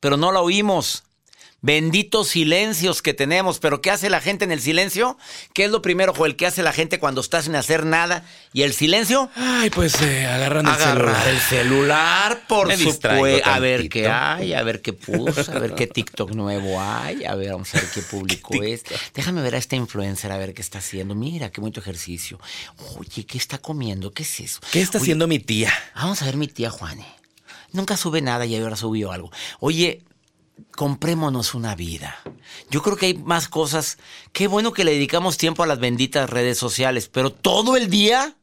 pero 0.01 0.17
no 0.17 0.31
la 0.31 0.41
oímos. 0.41 1.03
Benditos 1.63 2.29
silencios 2.29 3.03
que 3.03 3.13
tenemos, 3.13 3.59
pero 3.59 3.81
¿qué 3.81 3.91
hace 3.91 4.09
la 4.09 4.19
gente 4.19 4.45
en 4.45 4.51
el 4.51 4.59
silencio? 4.61 5.15
¿Qué 5.53 5.65
es 5.65 5.69
lo 5.69 5.83
primero, 5.83 6.11
Joel? 6.11 6.35
¿Qué 6.35 6.47
hace 6.47 6.63
la 6.63 6.73
gente 6.73 6.97
cuando 6.97 7.21
estás 7.21 7.45
sin 7.45 7.55
hacer 7.55 7.85
nada? 7.85 8.25
¿Y 8.51 8.63
el 8.63 8.73
silencio? 8.73 9.29
Ay, 9.35 9.69
pues 9.69 10.01
eh, 10.01 10.25
agarran 10.25 10.65
el 10.65 10.71
Agarrar 10.71 11.23
celular. 11.23 11.27
el 11.27 11.39
celular, 11.39 12.41
por 12.47 12.73
supuesto. 12.75 13.47
A 13.47 13.59
ver 13.59 13.89
qué 13.89 14.07
hay, 14.09 14.53
a 14.53 14.63
ver 14.63 14.81
qué 14.81 14.93
puso, 14.93 15.51
a 15.51 15.59
ver 15.59 15.75
qué 15.75 15.85
TikTok 15.85 16.31
nuevo 16.31 16.81
hay, 16.81 17.25
a 17.25 17.35
ver, 17.35 17.51
vamos 17.51 17.73
a 17.75 17.77
ver 17.79 17.89
qué 17.93 18.01
publicó 18.09 18.63
este. 18.63 18.95
Déjame 19.13 19.43
ver 19.43 19.53
a 19.53 19.59
esta 19.59 19.75
influencer, 19.75 20.31
a 20.31 20.37
ver 20.39 20.55
qué 20.55 20.63
está 20.63 20.79
haciendo. 20.79 21.13
Mira, 21.13 21.51
qué 21.51 21.61
bonito 21.61 21.79
ejercicio. 21.79 22.39
Oye, 22.97 23.23
¿qué 23.27 23.37
está 23.37 23.59
comiendo? 23.59 24.11
¿Qué 24.11 24.23
es 24.23 24.39
eso? 24.39 24.61
¿Qué 24.71 24.81
está 24.81 24.97
Oye, 24.97 25.03
haciendo 25.03 25.27
mi 25.27 25.37
tía? 25.37 25.71
Vamos 25.93 26.23
a 26.23 26.25
ver 26.25 26.37
mi 26.37 26.47
tía 26.47 26.71
Juane. 26.71 27.05
Nunca 27.71 27.97
sube 27.97 28.19
nada 28.21 28.47
y 28.47 28.55
ahora 28.55 28.75
subió 28.75 29.11
algo. 29.11 29.31
Oye, 29.59 30.01
comprémonos 30.75 31.53
una 31.53 31.75
vida. 31.75 32.19
Yo 32.69 32.81
creo 32.81 32.97
que 32.97 33.07
hay 33.07 33.13
más 33.15 33.47
cosas. 33.47 33.97
Qué 34.31 34.47
bueno 34.47 34.73
que 34.73 34.83
le 34.83 34.93
dedicamos 34.93 35.37
tiempo 35.37 35.63
a 35.63 35.67
las 35.67 35.79
benditas 35.79 36.29
redes 36.29 36.57
sociales, 36.57 37.09
pero 37.09 37.31
todo 37.31 37.77
el 37.77 37.89
día, 37.89 38.35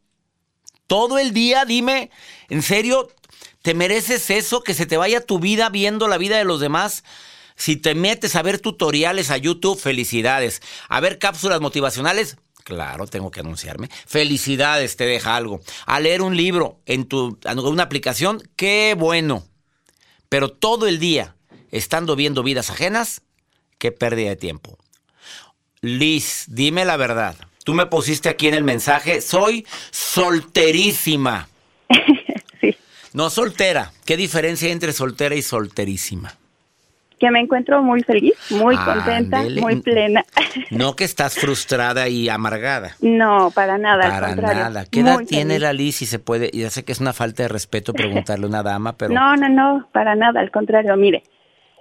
todo 0.87 1.19
el 1.19 1.33
día, 1.33 1.65
dime, 1.65 2.11
¿en 2.49 2.63
serio 2.63 3.09
te 3.63 3.75
mereces 3.75 4.31
eso? 4.31 4.63
Que 4.63 4.75
se 4.75 4.87
te 4.87 4.97
vaya 4.97 5.25
tu 5.25 5.39
vida 5.39 5.69
viendo 5.69 6.09
la 6.09 6.19
vida 6.19 6.39
de 6.39 6.45
los 6.45 6.61
demás. 6.61 7.05
Si 7.57 7.77
te 7.77 7.95
metes 7.95 8.37
a 8.37 8.43
ver 8.43 8.61
tutoriales 8.61 9.31
a 9.31 9.37
YouTube, 9.37 9.79
felicidades. 9.79 10.63
A 10.89 11.01
ver 11.01 11.19
cápsulas 11.19 11.61
motivacionales, 11.61 12.37
Claro, 12.69 13.07
tengo 13.07 13.31
que 13.31 13.41
anunciarme. 13.41 13.89
Felicidades, 14.07 14.97
te 14.97 15.07
deja 15.07 15.37
algo. 15.37 15.63
A 15.87 16.01
leer 16.01 16.21
un 16.21 16.37
libro 16.37 16.83
en 16.85 17.09
tu 17.09 17.39
una 17.47 17.83
aplicación, 17.83 18.43
qué 18.57 18.95
bueno. 18.95 19.47
Pero 20.29 20.51
todo 20.51 20.87
el 20.87 20.99
día 20.99 21.38
estando 21.73 22.17
viendo 22.17 22.43
vidas 22.43 22.71
ajenas, 22.71 23.23
qué 23.79 23.93
pérdida 23.93 24.31
de 24.31 24.37
tiempo. 24.37 24.79
Liz, 25.81 26.45
dime 26.49 26.85
la 26.85 26.97
verdad. 26.97 27.37
Tú 27.65 27.75
me 27.75 27.87
pusiste 27.87 28.29
aquí 28.29 28.49
en 28.49 28.55
el 28.55 28.65
mensaje, 28.65 29.21
soy 29.21 29.67
solterísima. 29.91 31.49
No 33.15 33.31
soltera. 33.31 33.91
¿Qué 34.05 34.17
diferencia 34.19 34.67
hay 34.67 34.73
entre 34.73 34.93
soltera 34.93 35.35
y 35.35 35.41
solterísima? 35.43 36.35
Que 37.19 37.31
me 37.31 37.41
encuentro 37.41 37.83
muy 37.83 38.03
feliz, 38.03 38.35
muy 38.51 38.77
contenta, 38.77 39.43
muy 39.61 39.81
plena. 39.81 40.25
No 40.71 40.95
que 40.95 41.05
estás 41.05 41.35
frustrada 41.35 42.09
y 42.09 42.29
amargada. 42.29 42.97
No, 43.01 43.51
para 43.51 43.79
nada, 43.79 44.05
al 44.05 44.11
Para 44.11 44.27
contrario. 44.29 44.63
nada. 44.63 44.85
¿Qué 44.85 45.01
edad 45.01 45.15
Muy 45.15 45.27
tiene 45.27 45.55
feliz. 45.55 45.63
la 45.63 45.73
Liz? 45.73 45.97
Si 45.97 46.07
se 46.07 46.19
puede. 46.19 46.51
Ya 46.53 46.69
sé 46.71 46.85
que 46.85 46.93
es 46.93 47.01
una 47.01 47.13
falta 47.15 47.43
de 47.45 47.49
respeto 47.49 47.93
preguntarle 47.95 48.45
a 48.45 48.49
una 48.49 48.63
dama, 48.63 48.93
pero 48.97 49.13
No, 49.15 49.35
no, 49.37 49.49
no, 49.49 49.89
para 49.91 50.15
nada, 50.15 50.41
al 50.41 50.51
contrario. 50.51 50.95
Mire, 50.97 51.25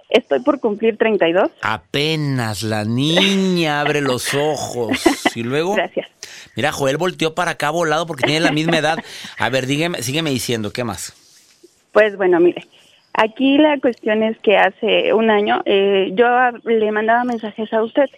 estoy 0.08 0.40
por 0.40 0.60
cumplir 0.60 0.96
32. 0.96 1.50
apenas 1.62 2.62
la 2.62 2.84
niña 2.84 3.80
abre 3.80 4.00
los 4.00 4.34
ojos. 4.34 4.98
Y 5.34 5.42
luego. 5.42 5.74
Gracias. 5.74 6.08
Mira, 6.56 6.72
Joel 6.72 6.96
volteó 6.96 7.34
para 7.34 7.52
acá 7.52 7.70
volado 7.70 8.06
porque 8.06 8.24
tiene 8.24 8.40
la 8.40 8.50
misma 8.50 8.78
edad. 8.78 8.98
A 9.38 9.48
ver, 9.48 9.66
dígame, 9.66 10.02
sígueme 10.02 10.30
diciendo, 10.30 10.72
¿qué 10.72 10.82
más? 10.82 11.14
Pues 11.92 12.16
bueno, 12.16 12.40
mire, 12.40 12.66
aquí 13.12 13.58
la 13.58 13.78
cuestión 13.78 14.22
es 14.22 14.38
que 14.38 14.56
hace 14.56 15.12
un 15.12 15.30
año 15.30 15.62
eh, 15.64 16.10
yo 16.14 16.26
le 16.64 16.90
mandaba 16.92 17.24
mensajes 17.24 17.72
a 17.72 17.82
usted 17.82 18.08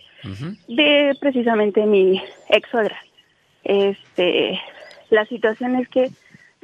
de 0.69 1.17
precisamente 1.21 1.85
mi 1.87 2.23
ex 2.49 2.69
suegra. 2.71 2.99
Este, 3.65 4.61
la 5.11 5.25
situación 5.27 5.77
es 5.77 5.89
que 5.89 6.11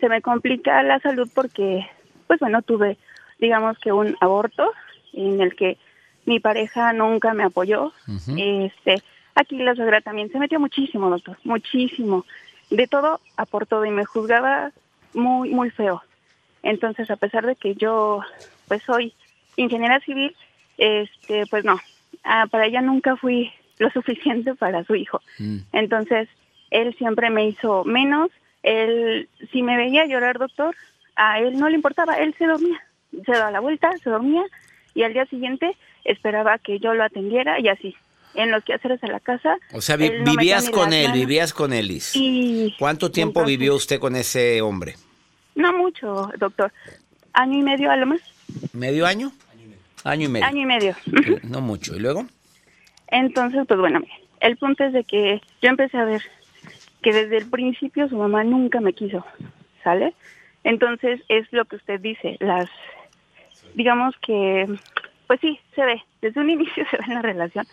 se 0.00 0.08
me 0.08 0.20
complica 0.20 0.82
la 0.82 0.98
salud 1.00 1.28
porque, 1.34 1.86
pues 2.26 2.40
bueno, 2.40 2.62
tuve, 2.62 2.98
digamos 3.38 3.78
que 3.78 3.92
un 3.92 4.16
aborto 4.20 4.70
en 5.16 5.40
el 5.40 5.54
que 5.56 5.78
mi 6.26 6.40
pareja 6.40 6.92
nunca 6.92 7.32
me 7.32 7.44
apoyó. 7.44 7.92
Este, 8.36 9.02
aquí 9.34 9.56
la 9.58 9.74
suegra 9.74 10.00
también 10.00 10.30
se 10.30 10.38
metió 10.38 10.60
muchísimo, 10.60 11.08
doctor, 11.08 11.38
muchísimo. 11.44 12.26
De 12.70 12.86
todo 12.86 13.20
aportó 13.36 13.84
y 13.84 13.90
me 13.90 14.04
juzgaba 14.04 14.72
muy, 15.14 15.50
muy 15.50 15.70
feo. 15.70 16.02
Entonces, 16.62 17.10
a 17.10 17.16
pesar 17.16 17.46
de 17.46 17.54
que 17.54 17.76
yo, 17.76 18.20
pues, 18.66 18.82
soy 18.82 19.14
ingeniera 19.56 20.00
civil, 20.00 20.34
este, 20.76 21.46
pues 21.46 21.64
no, 21.64 21.78
ah, 22.24 22.46
para 22.50 22.66
ella 22.66 22.82
nunca 22.82 23.16
fui 23.16 23.52
lo 23.78 23.88
suficiente 23.90 24.54
para 24.54 24.84
su 24.84 24.96
hijo. 24.96 25.20
Entonces, 25.72 26.28
él 26.70 26.94
siempre 26.98 27.30
me 27.30 27.46
hizo 27.46 27.84
menos. 27.84 28.30
Él, 28.62 29.28
si 29.52 29.62
me 29.62 29.76
veía 29.76 30.06
llorar, 30.06 30.38
doctor, 30.38 30.74
a 31.14 31.38
él 31.38 31.58
no 31.58 31.68
le 31.68 31.76
importaba, 31.76 32.18
él 32.18 32.34
se 32.36 32.46
dormía. 32.46 32.80
se 33.24 33.32
daba 33.32 33.52
la 33.52 33.60
vuelta, 33.60 33.96
se 34.02 34.10
dormía 34.10 34.44
y 34.96 35.04
al 35.04 35.12
día 35.12 35.26
siguiente 35.26 35.76
esperaba 36.04 36.58
que 36.58 36.80
yo 36.80 36.92
lo 36.94 37.04
atendiera 37.04 37.60
y 37.60 37.68
así. 37.68 37.94
En 38.34 38.50
los 38.50 38.64
quehaceres 38.64 39.00
de 39.00 39.08
la 39.08 39.20
casa. 39.20 39.56
O 39.72 39.80
sea, 39.80 39.96
vi- 39.96 40.10
no 40.24 40.32
vivías 40.32 40.68
con 40.68 40.92
él, 40.92 41.12
vivías 41.12 41.54
con 41.54 41.72
Elis. 41.72 42.10
Y 42.16 42.74
¿Cuánto 42.78 43.10
tiempo 43.10 43.40
entonces- 43.40 43.58
vivió 43.58 43.74
usted 43.76 43.98
con 44.00 44.16
ese 44.16 44.60
hombre? 44.60 44.96
no 45.54 45.72
mucho, 45.72 46.30
doctor. 46.38 46.70
Año 47.32 47.58
y 47.58 47.62
medio 47.62 47.90
a 47.90 47.96
lo 47.96 48.06
más. 48.06 48.20
¿Medio 48.74 49.06
año? 49.06 49.32
Año 50.04 50.26
y 50.26 50.28
medio. 50.28 50.46
Año 50.46 50.60
y 50.62 50.66
medio. 50.66 50.96
No 51.44 51.60
mucho. 51.62 51.94
¿Y 51.96 52.00
luego? 52.00 52.26
Entonces, 53.08 53.64
pues 53.66 53.78
bueno, 53.80 54.00
el 54.40 54.56
punto 54.56 54.84
es 54.84 54.92
de 54.92 55.04
que 55.04 55.40
yo 55.62 55.68
empecé 55.70 55.96
a 55.96 56.04
ver 56.04 56.22
que 57.02 57.12
desde 57.12 57.38
el 57.38 57.48
principio 57.48 58.08
su 58.08 58.16
mamá 58.16 58.44
nunca 58.44 58.80
me 58.80 58.92
quiso, 58.92 59.24
¿sale? 59.84 60.12
Entonces 60.64 61.20
es 61.28 61.46
lo 61.52 61.64
que 61.64 61.76
usted 61.76 62.00
dice, 62.00 62.36
las, 62.40 62.68
digamos 63.76 64.14
que, 64.26 64.66
pues 65.28 65.38
sí, 65.40 65.60
se 65.76 65.84
ve, 65.84 66.02
desde 66.22 66.40
un 66.40 66.50
inicio 66.56 66.84
se 66.90 66.96
ve 66.96 67.04
en 67.06 67.14
la 67.14 67.22
relación 67.22 67.66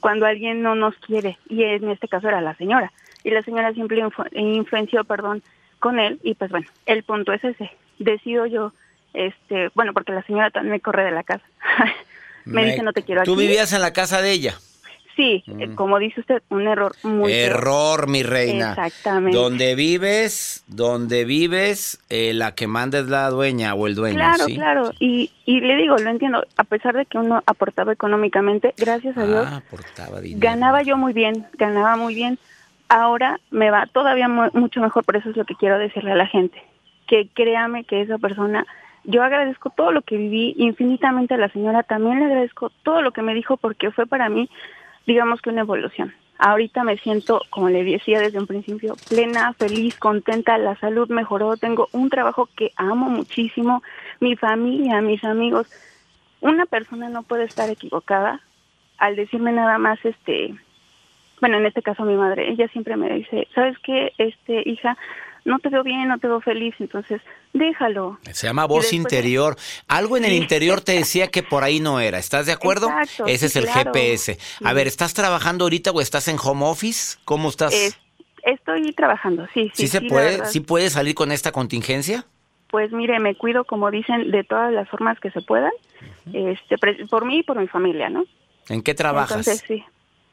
cuando 0.00 0.26
alguien 0.26 0.60
no 0.62 0.74
nos 0.74 0.94
quiere, 0.96 1.38
y 1.48 1.62
en 1.62 1.88
este 1.88 2.08
caso 2.08 2.28
era 2.28 2.42
la 2.42 2.54
señora, 2.56 2.92
y 3.22 3.30
la 3.30 3.42
señora 3.42 3.72
siempre 3.72 3.96
influ- 4.04 4.28
influenció, 4.32 5.04
perdón, 5.04 5.42
con 5.78 5.98
él, 5.98 6.20
y 6.22 6.34
pues 6.34 6.50
bueno, 6.50 6.66
el 6.84 7.02
punto 7.04 7.32
es 7.32 7.42
ese, 7.42 7.70
decido 7.98 8.44
yo, 8.46 8.72
este, 9.14 9.70
bueno, 9.74 9.92
porque 9.94 10.12
la 10.12 10.22
señora 10.24 10.50
también 10.50 10.72
me 10.72 10.80
corre 10.80 11.04
de 11.04 11.12
la 11.12 11.22
casa, 11.22 11.44
me, 12.44 12.66
dice 12.66 12.82
no 12.82 12.92
te 12.92 13.02
quiero 13.02 13.22
¿Tú 13.22 13.32
aquí. 13.32 13.42
vivías 13.42 13.72
en 13.72 13.80
la 13.80 13.92
casa 13.92 14.20
de 14.20 14.32
ella? 14.32 14.54
Sí, 15.16 15.44
eh, 15.60 15.70
como 15.76 15.98
dice 16.00 16.20
usted, 16.20 16.42
un 16.50 16.66
error 16.66 16.96
muy. 17.02 17.32
Error, 17.32 18.08
mi 18.08 18.22
reina. 18.24 18.70
Exactamente. 18.70 19.36
Donde 19.36 19.74
vives, 19.74 20.64
donde 20.66 21.24
vives, 21.24 22.00
eh, 22.08 22.32
la 22.34 22.54
que 22.56 22.66
manda 22.66 22.98
es 22.98 23.06
la 23.06 23.30
dueña 23.30 23.74
o 23.74 23.86
el 23.86 23.94
dueño, 23.94 24.16
Claro, 24.16 24.44
¿sí? 24.46 24.54
claro. 24.56 24.90
Y, 24.98 25.30
y 25.44 25.60
le 25.60 25.76
digo, 25.76 25.98
lo 25.98 26.10
entiendo, 26.10 26.44
a 26.56 26.64
pesar 26.64 26.96
de 26.96 27.06
que 27.06 27.18
uno 27.18 27.42
aportaba 27.46 27.92
económicamente, 27.92 28.74
gracias 28.76 29.16
a 29.16 29.24
Dios, 29.24 29.46
Ah, 29.48 29.56
aportaba 29.58 30.20
dinero. 30.20 30.40
ganaba 30.42 30.82
yo 30.82 30.96
muy 30.96 31.12
bien, 31.12 31.46
ganaba 31.58 31.96
muy 31.96 32.14
bien. 32.14 32.38
Ahora 32.88 33.38
me 33.50 33.70
va 33.70 33.86
todavía 33.86 34.28
mu- 34.28 34.50
mucho 34.52 34.80
mejor, 34.80 35.04
por 35.04 35.16
eso 35.16 35.30
es 35.30 35.36
lo 35.36 35.44
que 35.44 35.54
quiero 35.54 35.78
decirle 35.78 36.12
a 36.12 36.16
la 36.16 36.26
gente. 36.26 36.60
Que 37.06 37.28
créame 37.34 37.84
que 37.84 38.00
esa 38.02 38.18
persona, 38.18 38.66
yo 39.04 39.22
agradezco 39.22 39.70
todo 39.70 39.92
lo 39.92 40.02
que 40.02 40.16
viví, 40.16 40.54
infinitamente 40.58 41.34
a 41.34 41.38
la 41.38 41.48
señora, 41.50 41.82
también 41.82 42.18
le 42.18 42.26
agradezco 42.26 42.70
todo 42.82 43.00
lo 43.00 43.12
que 43.12 43.22
me 43.22 43.32
dijo 43.34 43.56
porque 43.56 43.90
fue 43.90 44.06
para 44.06 44.28
mí, 44.28 44.48
digamos 45.06 45.40
que 45.40 45.50
una 45.50 45.62
evolución. 45.62 46.14
Ahorita 46.38 46.82
me 46.82 46.98
siento, 46.98 47.42
como 47.50 47.68
le 47.68 47.84
decía 47.84 48.20
desde 48.20 48.38
un 48.38 48.46
principio, 48.46 48.96
plena, 49.08 49.52
feliz, 49.52 49.96
contenta, 49.96 50.58
la 50.58 50.76
salud 50.76 51.08
mejoró, 51.08 51.56
tengo 51.56 51.88
un 51.92 52.10
trabajo 52.10 52.48
que 52.56 52.72
amo 52.76 53.08
muchísimo, 53.08 53.82
mi 54.20 54.36
familia, 54.36 55.00
mis 55.00 55.22
amigos. 55.22 55.68
Una 56.40 56.66
persona 56.66 57.08
no 57.08 57.22
puede 57.22 57.44
estar 57.44 57.70
equivocada 57.70 58.40
al 58.98 59.16
decirme 59.16 59.52
nada 59.52 59.78
más, 59.78 60.04
este, 60.04 60.54
bueno, 61.40 61.58
en 61.58 61.66
este 61.66 61.82
caso 61.82 62.04
mi 62.04 62.14
madre, 62.14 62.50
ella 62.50 62.68
siempre 62.68 62.96
me 62.96 63.12
dice, 63.12 63.48
¿sabes 63.54 63.78
qué, 63.78 64.12
este, 64.18 64.68
hija? 64.68 64.96
No 65.44 65.58
te 65.58 65.68
veo 65.68 65.82
bien, 65.82 66.08
no 66.08 66.18
te 66.18 66.26
veo 66.26 66.40
feliz, 66.40 66.74
entonces 66.78 67.20
déjalo. 67.52 68.18
Se 68.32 68.46
llama 68.46 68.64
voz 68.64 68.82
después- 68.90 68.92
interior. 68.94 69.56
Algo 69.88 70.16
en 70.16 70.24
el 70.24 70.32
interior 70.32 70.80
te 70.80 70.92
decía 70.92 71.28
que 71.28 71.42
por 71.42 71.64
ahí 71.64 71.80
no 71.80 72.00
era. 72.00 72.18
¿Estás 72.18 72.46
de 72.46 72.52
acuerdo? 72.52 72.88
Exacto, 72.88 73.26
Ese 73.26 73.48
sí, 73.50 73.58
es 73.58 73.64
el 73.64 73.64
claro. 73.70 73.92
GPS. 73.92 74.38
A 74.64 74.68
Sí. 74.70 74.74
ver, 74.74 74.86
¿estás 74.86 75.12
trabajando 75.12 75.64
ahorita 75.66 75.90
o 75.90 76.00
estás 76.00 76.28
en 76.28 76.36
home 76.42 76.64
office? 76.64 77.18
¿Cómo 77.26 77.50
estás? 77.50 77.74
Es- 77.74 77.98
estoy 78.44 78.92
trabajando, 78.94 79.46
sí, 79.52 79.64
sí. 79.74 79.82
¿Sí 79.82 79.88
se 79.88 80.00
puede? 80.00 80.46
¿Sí 80.46 80.60
puedes 80.60 80.92
salir 80.94 81.14
con 81.14 81.30
esta 81.30 81.52
contingencia? 81.52 82.24
Pues 82.70 82.90
mire, 82.92 83.20
me 83.20 83.34
cuido, 83.36 83.64
como 83.64 83.90
dicen, 83.90 84.30
de 84.30 84.44
todas 84.44 84.72
las 84.72 84.88
formas 84.88 85.20
que 85.20 85.30
se 85.30 85.42
puedan, 85.42 85.70
este, 86.32 86.78
pre- 86.78 87.06
por 87.06 87.24
mí 87.26 87.38
y 87.38 87.42
por 87.42 87.58
mi 87.60 87.68
familia, 87.68 88.08
¿no? 88.08 88.24
¿En 88.68 88.82
qué 88.82 88.94
trabajas? 88.94 89.46
Entonces, 89.46 89.62
sí. 89.68 89.84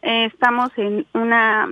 Eh, 0.02 0.26
estamos 0.26 0.72
en 0.78 1.06
una 1.14 1.70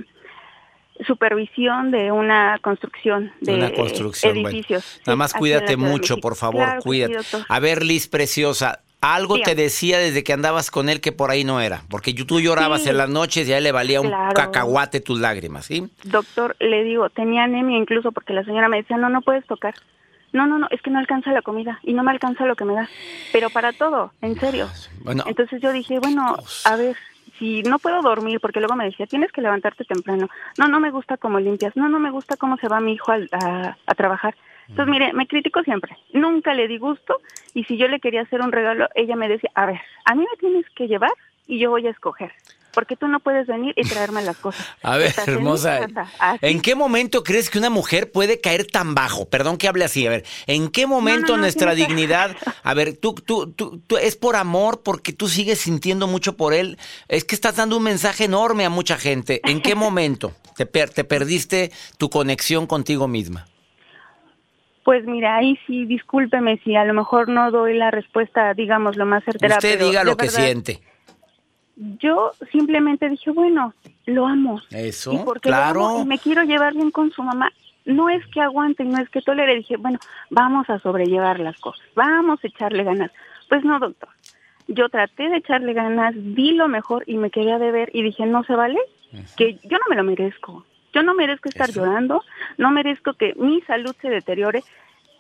supervisión 1.08 1.92
de 1.92 2.12
una 2.12 2.58
construcción 2.62 3.32
de 3.42 3.56
Una 3.56 3.72
construcción. 3.74 4.34
bueno. 4.34 4.50
edificios. 4.50 5.02
Nada 5.06 5.16
más 5.16 5.34
cuídate 5.34 5.78
mucho, 5.78 6.18
por 6.18 6.36
favor, 6.36 6.64
Claro 6.64 6.76
que 6.78 6.82
sí, 6.82 6.88
cuídate. 6.88 7.24
A 7.48 7.60
ver, 7.60 7.84
Liz 7.84 8.08
Preciosa, 8.08 8.82
algo 9.02 9.36
Dígame. 9.36 9.56
te 9.56 9.62
decía 9.64 9.98
desde 10.00 10.24
que 10.24 10.34
andabas 10.34 10.72
con 10.72 10.90
él 10.90 11.00
que 11.00 11.12
por 11.12 11.32
ahí 11.32 11.44
no 11.46 11.62
era. 11.62 11.84
Porque 11.90 12.14
tú 12.14 12.42
llorabas 12.42 12.84
Sí. 12.84 12.90
en 12.90 12.98
las 12.98 13.10
noches 13.10 13.48
y 13.48 13.54
a 13.54 13.58
él 13.58 13.64
le 13.64 13.72
valía 13.72 14.02
un 14.02 14.12
cacahuate 14.36 15.00
tus 15.00 15.20
lágrimas, 15.20 15.66
¿sí? 15.66 15.90
Doctor, 16.04 16.56
le 16.60 16.84
digo, 16.84 17.10
tenía 17.10 17.44
anemia 17.44 17.78
incluso 17.78 18.12
porque 18.12 18.34
la 18.34 18.44
señora 18.44 18.68
me 18.68 18.78
decía, 18.78 18.98
no, 18.98 19.10
no 19.10 19.22
puedes 19.22 19.46
tocar. 19.46 19.74
No, 20.32 20.46
no, 20.46 20.60
no, 20.60 20.68
es 20.70 20.80
que 20.84 20.92
no 20.92 21.00
alcanza 21.00 21.32
la 21.32 21.42
comida 21.42 21.80
y 21.82 21.94
no 21.94 22.04
me 22.04 22.12
alcanza 22.12 22.46
lo 22.46 22.56
que 22.56 22.64
me 22.66 22.74
da. 22.74 22.88
Pero 23.32 23.50
para 23.50 23.72
todo, 23.74 24.12
en 24.22 24.40
serio. 24.40 24.70
Bueno, 25.02 25.24
Entonces 25.26 25.60
yo 25.62 25.72
dije, 25.72 25.98
bueno, 26.00 26.36
a 26.66 26.76
ver, 26.76 26.96
si 27.40 27.64
no 27.64 27.80
puedo 27.80 28.02
dormir, 28.02 28.40
porque 28.40 28.60
luego 28.60 28.76
me 28.76 28.86
decía, 28.86 29.08
tienes 29.08 29.32
que 29.32 29.42
levantarte 29.42 29.86
temprano. 29.86 30.30
No, 30.58 30.68
no 30.68 30.80
me 30.80 30.92
gusta 30.92 31.18
cómo 31.18 31.40
limpias. 31.40 31.76
No, 31.76 31.90
no 31.90 32.00
me 32.00 32.12
gusta 32.12 32.38
cómo 32.38 32.58
se 32.58 32.68
va 32.68 32.80
mi 32.80 32.94
hijo 32.94 33.12
a, 33.12 33.78
a 33.86 33.96
trabajar. 33.96 34.36
Entonces, 34.68 34.92
mire, 34.92 35.14
me 35.14 35.26
critico 35.26 35.64
siempre. 35.64 35.98
Nunca 36.14 36.54
le 36.54 36.68
di 36.68 36.78
gusto. 36.78 37.18
Y 37.56 37.64
si 37.64 37.78
yo 37.78 37.88
le 37.88 38.00
quería 38.00 38.22
hacer 38.22 38.42
un 38.42 38.52
regalo, 38.52 38.88
ella 38.94 39.16
me 39.16 39.28
decía, 39.28 39.50
a 39.56 39.66
ver, 39.66 39.82
a 40.06 40.14
mí 40.14 40.22
me 40.30 40.38
tienes 40.38 40.66
que 40.76 40.88
llevar 40.88 41.14
y 41.48 41.58
yo 41.58 41.72
voy 41.72 41.88
a 41.88 41.92
escoger. 41.92 42.32
Porque 42.74 42.96
tú 42.96 43.08
no 43.08 43.20
puedes 43.20 43.48
venir 43.48 43.74
y 43.76 43.84
traerme 43.84 44.22
las 44.22 44.38
cosas. 44.38 44.66
A 44.84 44.98
ver, 44.98 45.08
Estás 45.08 45.28
hermosa, 45.28 45.88
¿en 46.42 46.62
qué 46.62 46.76
momento 46.76 47.24
crees 47.24 47.50
que 47.50 47.58
una 47.58 47.70
mujer 47.70 48.12
puede 48.12 48.40
caer 48.40 48.66
tan 48.68 48.96
bajo? 48.96 49.28
Perdón 49.28 49.58
que 49.58 49.68
hable 49.68 49.84
así, 49.86 50.06
a 50.08 50.10
ver, 50.12 50.24
¿en 50.48 50.70
qué 50.70 50.88
momento 50.88 51.32
no, 51.32 51.38
no, 51.38 51.42
nuestra 51.44 51.74
dignidad, 51.76 52.36
a 52.64 52.74
ver, 52.74 52.96
tú, 52.98 53.16
tú, 53.16 53.52
tú, 53.52 53.80
tú, 53.86 53.98
es 53.98 54.16
por 54.16 54.36
amor, 54.36 54.82
porque 54.84 55.12
tú 55.14 55.28
sigues 55.28 55.60
sintiendo 55.60 56.08
mucho 56.08 56.38
por 56.38 56.54
él, 56.54 56.78
es 57.08 57.26
que 57.26 57.36
estás 57.36 57.56
dando 57.56 57.78
un 57.78 57.84
mensaje 57.84 58.26
enorme 58.26 58.66
a 58.66 58.70
mucha 58.70 58.98
gente. 58.98 59.42
¿En 59.44 59.62
qué 59.62 59.76
momento 59.76 60.34
te, 60.56 60.66
per- 60.66 60.92
te 60.92 61.04
perdiste 61.04 61.72
tu 61.98 62.10
conexión 62.10 62.68
contigo 62.68 63.08
misma? 63.08 63.48
Pues 64.84 65.06
mira, 65.06 65.38
ahí 65.38 65.60
sí, 65.68 65.86
discúlpeme 65.86 66.60
si 66.64 66.76
a 66.76 66.84
lo 66.86 66.94
mejor 66.94 67.30
no 67.30 67.52
doy 67.52 67.78
la 67.78 67.92
respuesta, 67.92 68.54
digamos, 68.54 68.96
lo 68.96 69.06
más 69.06 69.24
certera. 69.24 69.56
Usted 69.58 69.74
pero 69.76 69.88
diga 69.88 70.04
lo 70.04 70.18
que 70.18 70.30
siente. 70.30 70.80
Yo 72.00 72.32
simplemente 72.52 73.08
dije, 73.08 73.32
bueno, 73.32 73.74
lo 74.06 74.28
amo. 74.28 74.60
Eso, 74.70 75.14
y 75.14 75.18
porque 75.20 75.50
lo 75.50 75.56
claro. 75.56 75.86
amo 75.88 76.02
y 76.02 76.06
me 76.06 76.20
quiero 76.20 76.44
llevar 76.44 76.74
bien 76.74 76.92
con 76.92 77.10
su 77.12 77.24
mamá. 77.24 77.52
No 77.86 78.10
es 78.10 78.26
que 78.28 78.42
aguante, 78.42 78.84
no 78.84 78.98
es 79.02 79.10
que 79.10 79.22
tolere. 79.22 79.56
Dije, 79.56 79.78
bueno, 79.78 79.98
vamos 80.30 80.70
a 80.70 80.80
sobrellevar 80.80 81.40
las 81.40 81.58
cosas, 81.60 81.86
vamos 81.96 82.44
a 82.44 82.48
echarle 82.48 82.84
ganas. 82.84 83.12
Pues 83.48 83.64
no, 83.64 83.80
doctor. 83.80 84.10
Yo 84.68 84.90
traté 84.90 85.30
de 85.30 85.38
echarle 85.38 85.74
ganas, 85.74 86.14
di 86.16 86.52
lo 86.52 86.68
mejor 86.68 87.04
y 87.08 87.18
me 87.18 87.32
quedé 87.32 87.54
a 87.54 87.60
deber 87.60 87.90
y 87.94 88.04
dije, 88.04 88.26
no 88.26 88.44
se 88.44 88.54
vale, 88.56 88.78
que 89.38 89.54
yo 89.64 89.78
no 89.78 89.86
me 89.90 89.96
lo 89.96 90.04
merezco. 90.04 90.66
Yo 90.94 91.02
no 91.02 91.14
merezco 91.14 91.50
estar 91.50 91.72
llorando, 91.72 92.24
no 92.58 92.72
merezco 92.72 93.14
que 93.14 93.34
mi 93.36 93.62
salud 93.62 93.96
se 94.02 94.10
deteriore. 94.10 94.64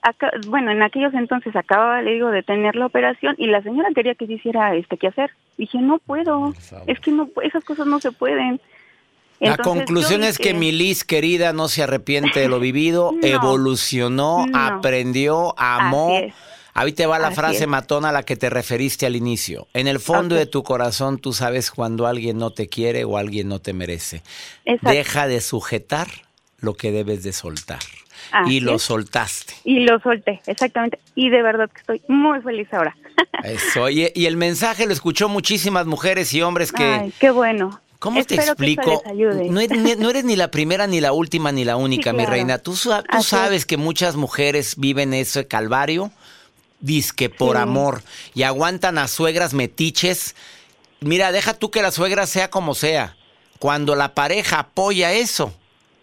Acá- 0.02 0.32
bueno, 0.48 0.72
en 0.72 0.84
aquellos 0.84 1.13
entonces 1.13 1.56
acababa, 1.56 2.02
le 2.02 2.13
digo, 2.13 2.30
de 2.32 2.43
tener 2.43 2.76
la 2.76 2.86
operación 2.86 3.36
y 3.38 3.48
la 3.48 3.63
señora 3.63 3.89
quería 3.95 4.15
que 4.15 4.26
hiciera 4.26 4.76
este 4.76 4.98
qué 4.98 5.08
hacer. 5.08 5.32
Dije, 5.60 5.78
no 5.80 6.00
puedo, 6.00 6.54
es 6.88 7.00
que 7.02 7.12
no, 7.12 7.30
esas 7.43 7.65
cosas 7.65 7.86
no 7.86 8.00
se 8.00 8.13
pueden. 8.13 8.62
La 9.41 9.58
conclusión 9.58 10.24
es 10.24 10.38
que 10.38 10.54
mi 10.54 10.72
Liz 10.72 11.04
querida 11.04 11.52
no 11.52 11.67
se 11.67 11.84
arrepiente 11.84 12.39
de 12.39 12.48
lo 12.48 12.60
vivido, 12.62 13.12
No, 13.12 13.28
evolucionó, 13.28 14.45
no. 14.48 14.58
aprendió, 14.58 15.54
amó. 15.58 16.17
Ahí 16.74 16.93
te 16.93 17.06
va 17.08 17.19
la 17.19 17.28
Así 17.28 17.36
frase 17.36 17.63
es. 17.63 17.67
matona 17.67 18.08
a 18.10 18.12
la 18.13 18.24
que 18.24 18.38
te 18.38 18.50
referiste 18.50 19.06
al 19.06 19.17
inicio. 19.17 19.67
En 19.74 19.88
el 19.89 20.00
fondo 20.00 20.36
de 20.36 20.45
tu 20.45 20.63
corazón 20.63 21.17
tú 21.19 21.34
sabes 21.34 21.72
cuando 21.72 22.08
alguien 22.08 22.38
no 22.38 22.52
te 22.52 22.69
quiere 22.69 23.04
o 23.04 23.17
alguien 23.17 23.50
no 23.50 23.60
te 23.60 23.74
merece. 23.74 24.24
Exacto. 24.63 24.89
Deja 24.91 25.28
de 25.28 25.41
sujetar 25.41 26.08
lo 26.60 26.76
que 26.76 26.91
debes 26.93 27.24
de 27.24 27.34
soltar. 27.34 27.80
Así 28.32 28.56
y 28.58 28.60
lo 28.60 28.76
es. 28.76 28.82
soltaste. 28.84 29.54
Y 29.63 29.80
lo 29.82 30.00
solté, 30.00 30.42
exactamente. 30.46 31.00
Y 31.15 31.30
de 31.30 31.42
verdad 31.42 31.70
que 31.70 31.80
estoy 31.80 32.02
muy 32.08 32.42
feliz 32.42 32.68
ahora. 32.74 32.96
Eso. 33.44 33.89
Y, 33.89 34.12
y 34.15 34.26
el 34.26 34.38
mensaje 34.38 34.86
lo 34.86 34.94
escuchó 34.94 35.30
muchísimas 35.30 35.86
mujeres 35.86 36.34
y 36.34 36.42
hombres 36.42 36.72
que... 36.72 36.84
Ay, 36.84 37.13
qué 37.20 37.32
bueno. 37.32 37.80
¿Cómo 38.00 38.24
te 38.24 38.36
Espero 38.36 38.54
explico? 38.54 39.04
No, 39.50 39.60
es- 39.60 39.98
no 39.98 40.10
eres 40.10 40.24
ni 40.24 40.36
la 40.38 40.50
primera, 40.52 40.88
ni 40.88 41.02
la 41.02 41.12
última, 41.12 41.52
ni 41.52 41.65
la 41.65 41.76
única, 41.76 42.12
Sí, 42.12 42.15
mi 42.15 42.24
claro. 42.24 42.32
reina. 42.32 42.58
Tú, 42.60 42.76
sabes 42.76 43.65
que 43.65 43.76
muchas 43.76 44.15
mujeres 44.15 44.76
viven 44.78 45.13
ese 45.13 45.48
calvario, 45.48 46.10
disque 46.80 47.30
por 47.30 47.58
Sí. 47.58 47.62
amor, 47.62 48.02
y 48.34 48.44
aguantan 48.44 48.98
a 49.00 49.10
suegras 49.10 49.54
metiches. 49.54 50.36
Mira, 51.02 51.34
deja 51.34 51.54
tú 51.54 51.72
que 51.72 51.82
la 51.82 51.92
suegra 51.92 52.26
sea 52.26 52.50
como 52.50 52.74
sea. 52.74 53.18
Cuando 53.60 53.96
la 53.98 54.13
pareja 54.15 54.60
apoya 54.60 55.12
eso, 55.12 55.54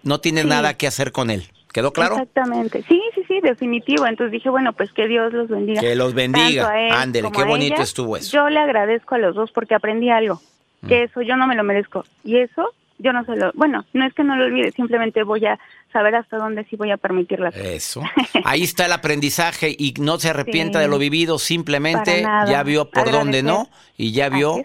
no 0.02 0.20
tienes 0.20 0.44
Sí. 0.44 0.50
nada 0.50 0.74
que 0.74 0.86
hacer 0.86 1.12
con 1.12 1.30
él. 1.30 1.50
¿Quedó 1.76 1.92
claro? 1.92 2.14
Exactamente. 2.14 2.82
Sí, 2.88 3.02
sí, 3.14 3.22
sí, 3.28 3.38
definitivo. 3.42 4.06
Entonces 4.06 4.32
dije, 4.32 4.48
bueno, 4.48 4.72
pues 4.72 4.94
que 4.94 5.06
Dios 5.06 5.30
los 5.34 5.46
bendiga. 5.46 5.82
Que 5.82 5.94
los 5.94 6.14
bendiga. 6.14 6.72
Ándele, 7.02 7.30
qué 7.30 7.44
bonito 7.44 7.74
ella. 7.74 7.82
estuvo 7.84 8.16
eso. 8.16 8.28
Mm. 8.28 8.32
Yo 8.40 8.48
le 8.48 8.60
agradezco 8.60 9.14
a 9.14 9.18
los 9.18 9.34
dos 9.34 9.52
porque 9.52 9.74
aprendí 9.74 10.08
algo. 10.08 10.40
Que 10.88 11.02
eso 11.02 11.20
yo 11.20 11.36
no 11.36 11.46
me 11.46 11.54
lo 11.54 11.62
merezco. 11.64 12.06
Y 12.24 12.38
eso 12.38 12.72
yo 12.98 13.12
no 13.12 13.26
se 13.26 13.36
lo, 13.36 13.52
bueno, 13.52 13.84
no 13.92 14.06
es 14.06 14.14
que 14.14 14.24
no 14.24 14.36
lo 14.36 14.46
olvide, 14.46 14.72
simplemente 14.72 15.22
voy 15.22 15.44
a 15.44 15.58
saber 15.92 16.14
hasta 16.14 16.38
dónde 16.38 16.64
sí 16.64 16.76
voy 16.76 16.90
a 16.92 16.96
permitirla. 16.96 17.50
Eso. 17.50 18.00
Ahí 18.44 18.62
está 18.62 18.86
el 18.86 18.92
aprendizaje 18.92 19.76
y 19.78 19.92
no 20.00 20.18
se 20.18 20.30
arrepienta 20.30 20.78
Sí. 20.78 20.84
de 20.84 20.88
lo 20.88 20.96
vivido, 20.98 21.38
simplemente 21.38 22.22
ya 22.48 22.62
vio 22.62 22.88
por 22.90 23.10
dónde 23.10 23.42
no 23.42 23.68
y 23.98 24.12
ya 24.12 24.30
vio 24.30 24.64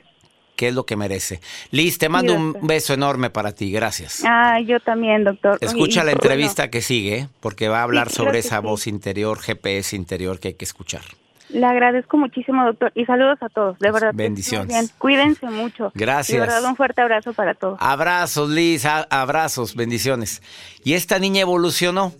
Así 0.61 0.65
es. 0.65 0.67
qué 0.67 0.67
es 0.69 0.75
lo 0.75 0.85
que 0.85 0.95
merece. 0.95 1.41
Liz, 1.71 1.97
te 1.97 2.07
mando 2.09 2.33
un 2.35 2.55
beso 2.61 2.93
enorme 2.93 3.29
para 3.29 3.51
ti, 3.53 3.71
gracias. 3.71 4.23
Ah, 4.25 4.59
yo 4.59 4.79
también, 4.79 5.23
doctor. 5.23 5.57
Escucha 5.61 6.03
la 6.03 6.11
entrevista 6.11 6.69
que 6.69 6.81
sigue, 6.81 7.27
porque 7.39 7.67
va 7.67 7.79
a 7.79 7.83
hablar 7.83 8.09
Sí, 8.09 8.15
sobre 8.17 8.33
que 8.33 8.37
esa 8.39 8.57
sí. 8.59 8.63
voz 8.63 8.87
interior, 8.87 9.39
GPS 9.39 9.95
interior 9.95 10.39
que 10.39 10.49
hay 10.49 10.53
que 10.55 10.65
escuchar. 10.65 11.01
Le 11.49 11.65
agradezco 11.65 12.17
muchísimo, 12.17 12.63
doctor, 12.63 12.91
y 12.95 13.03
saludos 13.05 13.37
a 13.41 13.49
todos, 13.49 13.77
de 13.79 13.91
verdad. 13.91 14.11
que 14.11 14.17
Bendiciones. 14.17 14.67
bien. 14.69 14.89
Cuídense 14.97 15.47
mucho. 15.47 15.91
Gracias. 15.95 16.33
De 16.35 16.39
verdad, 16.39 16.63
un 16.63 16.75
fuerte 16.77 17.01
abrazo 17.01 17.33
para 17.33 17.55
todos. 17.55 17.77
Abrazos, 17.81 18.49
Liz, 18.49 18.85
abrazos, 18.85 19.75
bendiciones. 19.75 20.41
Y 20.85 20.93
esta 20.93 21.19
niña 21.19 21.41
evolucionó, 21.41 22.13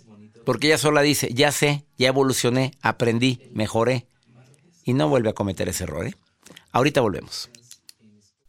porque 0.45 0.67
ella 0.67 0.77
sola 0.79 1.01
dice, 1.01 1.29
ya 1.33 1.51
sé, 1.51 1.85
ya 1.97 2.07
evolucioné, 2.09 2.71
aprendí, 2.81 3.39
mejoré. 3.53 4.07
Y 4.83 4.93
no 4.93 5.07
vuelve 5.07 5.29
a 5.29 5.33
cometer 5.33 5.69
ese 5.69 5.83
error, 5.83 6.07
¿eh? 6.07 6.15
Ahorita 6.71 7.01
volvemos. 7.01 7.50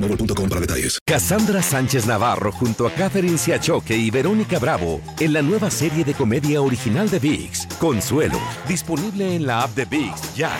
boostmobile.com 0.00 0.48
para 0.48 0.60
detalles. 0.60 0.98
Cassandra 1.06 1.62
Sánchez 1.62 2.06
Navarro 2.06 2.52
junto 2.52 2.86
a 2.86 2.90
Catherine 2.90 3.38
Siachoque 3.38 3.96
y 3.96 4.10
Verónica 4.10 4.58
Bravo 4.58 5.00
en 5.18 5.32
la 5.32 5.42
nueva 5.42 5.70
serie 5.70 6.04
de 6.04 6.14
comedia 6.14 6.62
original 6.62 7.08
de 7.10 7.18
VIX, 7.18 7.66
Consuelo, 7.78 8.38
disponible 8.68 9.36
en 9.36 9.46
la 9.46 9.62
app 9.62 9.74
de 9.74 9.84
VIX 9.84 10.34
ya. 10.34 10.52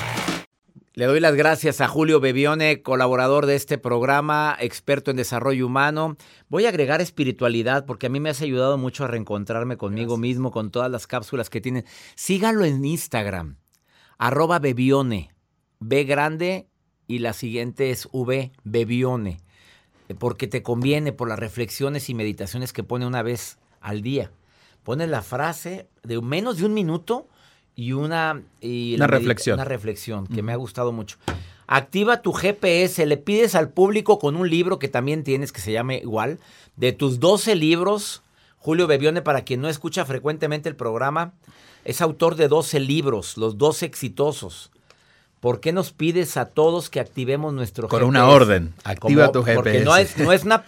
Le 0.95 1.07
doy 1.07 1.21
las 1.21 1.35
gracias 1.35 1.81
a 1.81 1.89
Julio 1.89 2.21
Bebione, 2.21 2.83
colaborador 2.83 3.47
de 3.47 3.55
este 3.55 3.79
programa, 3.79 4.57
experto 4.61 5.11
en 5.11 5.17
desarrollo 5.17 5.67
humano. 5.67 6.17
Voy 6.49 6.67
a 6.67 6.69
agregar 6.69 7.01
espiritualidad 7.01 7.87
porque 7.87 8.07
a 8.07 8.11
mí 8.11 8.21
me 8.21 8.29
has 8.29 8.43
ayudado 8.43 8.77
mucho 8.77 9.05
a 9.05 9.09
reencontrarme 9.09 9.77
conmigo 9.77 10.19
mismo 10.19 10.51
con 10.51 10.71
todas 10.71 10.91
las 10.91 11.07
cápsulas 11.07 11.49
que 11.49 11.61
tienen. 11.61 11.87
Sígalo 12.17 12.65
en 12.65 12.85
Instagram, 12.85 13.57
arroba 14.19 14.59
Bebione, 14.59 15.33
B 15.79 16.05
grande 16.05 16.70
y 17.11 17.19
la 17.19 17.33
siguiente 17.33 17.91
es 17.91 18.09
V, 18.13 18.53
Bebione, 18.63 19.41
porque 20.21 20.47
te 20.47 20.63
conviene 20.63 21.13
por 21.13 21.29
las 21.29 21.41
reflexiones 21.41 22.09
y 22.09 22.15
meditaciones 22.15 22.73
que 22.73 22.85
pone 22.85 23.05
una 23.05 23.25
vez 23.25 23.59
al 23.81 24.01
día. 24.01 24.31
Pone 24.85 25.09
la 25.09 25.21
frase 25.21 25.89
de 26.05 26.21
menos 26.21 26.59
de 26.59 26.67
un 26.67 26.73
minuto 26.73 27.27
y 27.75 27.95
una, 27.95 28.43
y 28.61 28.95
Una 28.95 29.09
reflexión. 29.09 29.55
Una 29.55 29.65
reflexión 29.65 30.29
que 30.29 30.41
me 30.45 30.53
ha 30.53 30.57
gustado 30.57 30.93
mucho. 30.93 31.19
Activa 31.67 32.23
tu 32.23 32.33
GPS, 32.33 33.05
le 33.07 33.17
pides 33.17 33.57
al 33.57 33.71
público 33.71 34.21
con 34.21 34.37
un 34.37 34.49
libro 34.49 34.79
que 34.79 34.87
también 34.87 35.25
tienes 35.25 35.51
que 35.51 35.61
se 35.61 35.73
llame 35.73 35.99
igual, 35.99 36.39
de 36.77 36.93
tus 36.93 37.19
12 37.19 37.57
libros. 37.57 38.23
Julio 38.59 38.87
Bebione, 38.87 39.21
para 39.21 39.43
quien 39.43 39.61
no 39.61 39.69
escucha 39.69 40.05
frecuentemente 40.05 40.69
el 40.69 40.77
programa, 40.77 41.35
es 41.85 42.01
autor 42.03 42.37
de 42.37 42.47
12 42.47 42.79
libros, 42.79 43.37
los 43.37 43.59
12 43.59 43.85
exitosos. 43.85 44.71
¿Por 45.41 45.61
qué 45.61 45.73
nos 45.73 45.93
pides 45.93 46.37
a 46.37 46.47
todos 46.47 46.91
que 46.91 47.01
activemos 47.01 47.55
nuestro 47.55 47.89
Con 47.89 48.01
GPS? 48.01 48.09
una 48.09 48.29
orden, 48.29 48.75
activa 48.85 49.33
tu 49.33 49.43
Porque 49.43 49.81
no 49.85 49.93
GPS. 49.95 50.03
es, 50.03 50.27
no 50.27 50.33
es 50.33 50.45
una... 50.45 50.63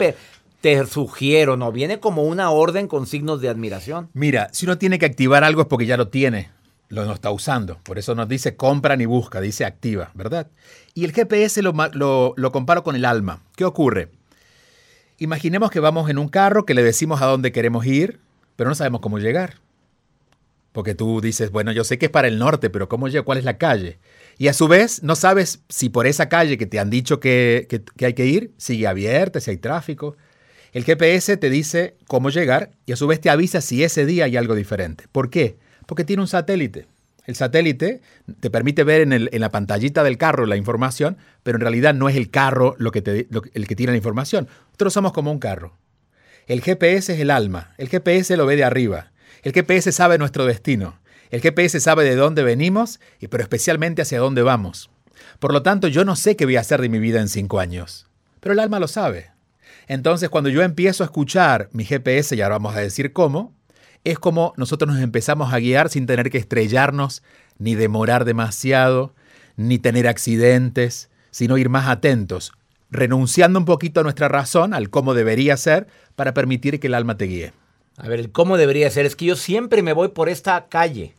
te 0.61 0.85
sugiero, 0.87 1.57
no, 1.57 1.71
viene 1.71 1.99
como 1.99 2.23
una 2.23 2.49
orden 2.49 2.87
con 2.87 3.05
signos 3.05 3.39
de 3.41 3.49
admiración. 3.49 4.09
Mira, 4.13 4.49
si 4.51 4.65
uno 4.65 4.77
tiene 4.77 4.97
que 4.97 5.05
activar 5.05 5.43
algo 5.43 5.61
es 5.61 5.67
porque 5.67 5.85
ya 5.85 5.95
lo 5.97 6.07
tiene, 6.07 6.49
lo 6.89 7.05
no 7.05 7.13
está 7.13 7.29
usando. 7.29 7.77
Por 7.83 7.99
eso 7.99 8.15
nos 8.15 8.27
dice 8.27 8.55
compra 8.55 8.95
ni 8.95 9.05
busca, 9.05 9.41
dice 9.41 9.63
activa, 9.65 10.09
¿verdad? 10.15 10.47
Y 10.95 11.05
el 11.05 11.11
GPS 11.11 11.61
lo- 11.61 12.33
lo 12.35 12.51
comparo 12.51 12.83
con 12.83 12.95
el 12.95 13.05
alma. 13.05 13.41
¿Qué 13.55 13.65
ocurre? 13.65 14.09
Imaginemos 15.19 15.69
que 15.69 15.79
vamos 15.79 16.09
en 16.09 16.17
un 16.17 16.27
carro 16.29 16.65
que 16.65 16.73
le 16.73 16.81
decimos 16.83 17.21
a 17.21 17.25
dónde 17.27 17.51
queremos 17.51 17.85
ir, 17.85 18.19
pero 18.55 18.69
no 18.69 18.75
sabemos 18.75 19.01
cómo 19.01 19.19
llegar. 19.19 19.55
Porque 20.71 20.95
tú 20.95 21.21
dices, 21.21 21.51
bueno, 21.51 21.71
yo 21.71 21.83
sé 21.83 21.99
que 21.99 22.07
es 22.07 22.11
para 22.11 22.27
el 22.27 22.39
norte, 22.39 22.69
pero 22.71 22.89
¿cómo 22.89 23.07
llego? 23.07 23.23
¿Cuál 23.25 23.37
es 23.37 23.43
la 23.43 23.57
calle? 23.59 23.99
Y 24.37 24.47
a 24.47 24.53
su 24.53 24.67
vez, 24.67 25.03
no 25.03 25.15
sabes 25.15 25.61
si 25.69 25.89
por 25.89 26.07
esa 26.07 26.27
calle 26.29 26.57
que 26.57 26.65
te 26.65 26.79
han 26.79 26.89
dicho 26.89 27.19
que, 27.19 27.67
que- 27.69 28.05
hay 28.05 28.13
que 28.13 28.25
ir, 28.25 28.51
sigue 28.57 28.87
abierta, 28.87 29.39
si 29.39 29.51
hay 29.51 29.57
tráfico. 29.57 30.15
El 30.73 30.83
GPS 30.85 31.37
te 31.37 31.49
dice 31.49 31.95
cómo 32.07 32.29
llegar 32.29 32.71
y 32.85 32.93
a 32.93 32.95
su 32.95 33.05
vez 33.07 33.21
te 33.21 33.29
avisa 33.29 33.61
si 33.61 33.83
ese 33.83 34.05
día 34.05 34.25
hay 34.25 34.37
algo 34.37 34.55
diferente. 34.55 35.05
¿Por 35.11 35.29
qué? 35.29 35.57
Porque 35.85 36.03
tiene 36.03 36.21
un 36.23 36.27
satélite. 36.27 36.87
El 37.25 37.35
satélite 37.35 38.01
te 38.39 38.49
permite 38.49 38.83
ver 38.83 39.01
en, 39.01 39.13
el- 39.13 39.29
en 39.31 39.39
la 39.41 39.49
pantallita 39.51 40.03
del 40.03 40.17
carro 40.17 40.45
la 40.45 40.57
información, 40.57 41.17
pero 41.43 41.57
en 41.57 41.61
realidad 41.61 41.93
no 41.93 42.09
es 42.09 42.15
el 42.15 42.29
carro 42.31 42.75
lo 42.79 42.91
que 42.91 43.01
te- 43.01 43.27
el 43.53 43.67
que 43.67 43.75
tiene 43.75 43.91
la 43.93 43.97
información. 43.97 44.47
Nosotros 44.69 44.93
somos 44.93 45.13
como 45.13 45.31
un 45.31 45.39
carro. 45.39 45.77
El 46.47 46.61
GPS 46.61 47.13
es 47.13 47.19
el 47.19 47.29
alma. 47.31 47.73
El 47.77 47.87
GPS 47.87 48.35
lo 48.35 48.45
ve 48.45 48.55
de 48.57 48.63
arriba. 48.65 49.11
El 49.43 49.53
GPS 49.53 49.91
sabe 49.91 50.17
nuestro 50.17 50.45
destino. 50.45 50.99
El 51.29 51.41
GPS 51.41 51.79
sabe 51.79 52.03
de 52.03 52.15
dónde 52.15 52.43
venimos, 52.43 52.99
y 53.19 53.27
pero 53.27 53.43
especialmente 53.43 54.01
hacia 54.01 54.19
dónde 54.19 54.41
vamos. 54.41 54.89
Por 55.39 55.53
lo 55.53 55.63
tanto, 55.63 55.87
yo 55.87 56.05
no 56.05 56.15
sé 56.15 56.35
qué 56.35 56.45
voy 56.45 56.57
a 56.57 56.61
hacer 56.61 56.81
de 56.81 56.89
mi 56.89 56.99
vida 56.99 57.19
en 57.19 57.29
cinco 57.29 57.59
años, 57.59 58.07
pero 58.39 58.53
el 58.53 58.59
alma 58.59 58.79
lo 58.79 58.87
sabe. 58.87 59.31
Entonces, 59.87 60.29
cuando 60.29 60.49
yo 60.49 60.61
empiezo 60.61 61.03
a 61.03 61.05
escuchar 61.05 61.69
mi 61.71 61.85
GPS, 61.85 62.35
y 62.35 62.41
ahora 62.41 62.55
vamos 62.55 62.75
a 62.75 62.79
decir 62.79 63.13
cómo, 63.13 63.53
es 64.03 64.19
como 64.19 64.53
nosotros 64.57 64.93
nos 64.93 65.01
empezamos 65.01 65.53
a 65.53 65.59
guiar 65.59 65.89
sin 65.89 66.05
tener 66.05 66.29
que 66.29 66.37
estrellarnos, 66.37 67.23
ni 67.57 67.75
demorar 67.75 68.25
demasiado, 68.25 69.13
ni 69.55 69.79
tener 69.79 70.07
accidentes, 70.07 71.09
sino 71.31 71.57
ir 71.57 71.69
más 71.69 71.87
atentos, 71.87 72.53
renunciando 72.91 73.59
un 73.59 73.65
poquito 73.65 74.01
a 74.01 74.03
nuestra 74.03 74.27
razón, 74.27 74.73
al 74.73 74.89
cómo 74.89 75.13
debería 75.13 75.57
ser, 75.57 75.87
para 76.15 76.33
permitir 76.33 76.79
que 76.79 76.87
el 76.87 76.93
alma 76.93 77.17
te 77.17 77.25
guíe. 77.25 77.53
A 77.97 78.07
ver, 78.07 78.31
cómo 78.31 78.57
debería 78.57 78.89
ser. 78.89 79.05
Es 79.05 79.15
que 79.15 79.25
yo 79.25 79.35
siempre 79.35 79.83
me 79.83 79.93
voy 79.93 80.07
por 80.09 80.27
esta 80.27 80.65
calle, 80.67 81.13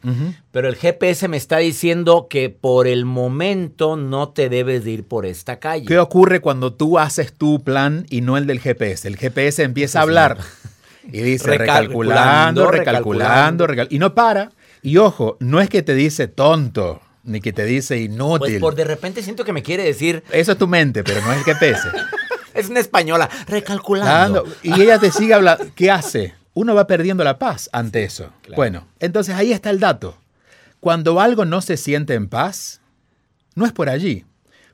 pero 0.51 0.69
el 0.69 0.75
GPS 0.75 1.29
me 1.29 1.37
está 1.37 1.59
diciendo 1.59 2.27
que 2.29 2.51
por 2.51 2.89
el 2.89 3.05
momento 3.05 3.97
no 3.97 4.31
te 4.31 4.49
debes 4.49 4.85
de 4.85 4.91
ir 4.91 5.05
por 5.05 5.25
esta 5.25 5.61
calle. 5.61 5.87
¿Qué 5.87 5.99
ocurre 6.01 6.41
cuando 6.41 6.73
tú 6.73 6.99
haces 6.99 7.33
tu 7.33 7.63
plan 7.63 8.07
y 8.11 8.23
no 8.23 8.37
el 8.37 8.47
del 8.49 8.59
GPS? 8.61 9.07
El 9.07 9.17
GPS 9.17 9.63
empieza 9.63 10.01
a 10.01 10.03
hablar 10.03 10.39
y 11.05 11.21
dice 11.23 11.47
Recalculando, 11.47 12.71
recalculando, 12.71 12.71
recalculando, 12.71 13.67
recal- 13.69 13.87
y 13.91 13.99
no 14.01 14.15
para. 14.15 14.51
Y 14.83 14.97
ojo, 14.97 15.37
no 15.41 15.61
es 15.61 15.69
que 15.69 15.83
te 15.83 15.95
dice 15.95 16.27
tonto, 16.27 17.01
ni 17.23 17.41
que 17.41 17.53
te 17.53 17.65
dice 17.67 17.95
Pues 17.95 18.05
inútil. 18.15 18.59
por 18.61 18.75
de 18.75 18.85
repente 18.85 19.23
siento 19.23 19.45
que 19.45 19.53
me 19.53 19.63
quiere 19.63 19.85
decir, 19.85 20.25
Eso 20.33 20.53
es 20.53 20.59
tu 20.59 20.67
mente, 20.67 21.05
pero 21.05 21.21
no 21.23 21.33
es 21.33 21.39
el 21.39 21.45
GPS. 21.45 21.89
es 22.55 22.69
una 22.69 22.81
española, 22.81 23.31
recalculando. 23.47 24.43
Dando- 24.43 24.57
y 24.65 24.83
ella 24.83 24.99
te 24.99 25.13
sigue 25.13 25.35
hablando. 25.35 25.65
¿Qué 25.77 25.91
hace? 25.91 26.35
Uno 26.55 26.75
va 26.75 26.87
perdiendo 26.87 27.25
la 27.25 27.39
paz 27.39 27.69
ante 27.73 28.05
eso. 28.05 28.33
Bueno, 28.55 28.87
entonces 29.01 29.35
ahí 29.35 29.53
está 29.53 29.71
el 29.71 29.81
dato. 29.81 30.19
Cuando 30.81 31.21
algo 31.21 31.45
no 31.45 31.61
se 31.61 31.77
siente 31.77 32.15
en 32.15 32.29
paz, 32.29 32.81
no 33.55 33.67
es 33.67 33.73
por 33.73 33.89
allí. 33.89 34.25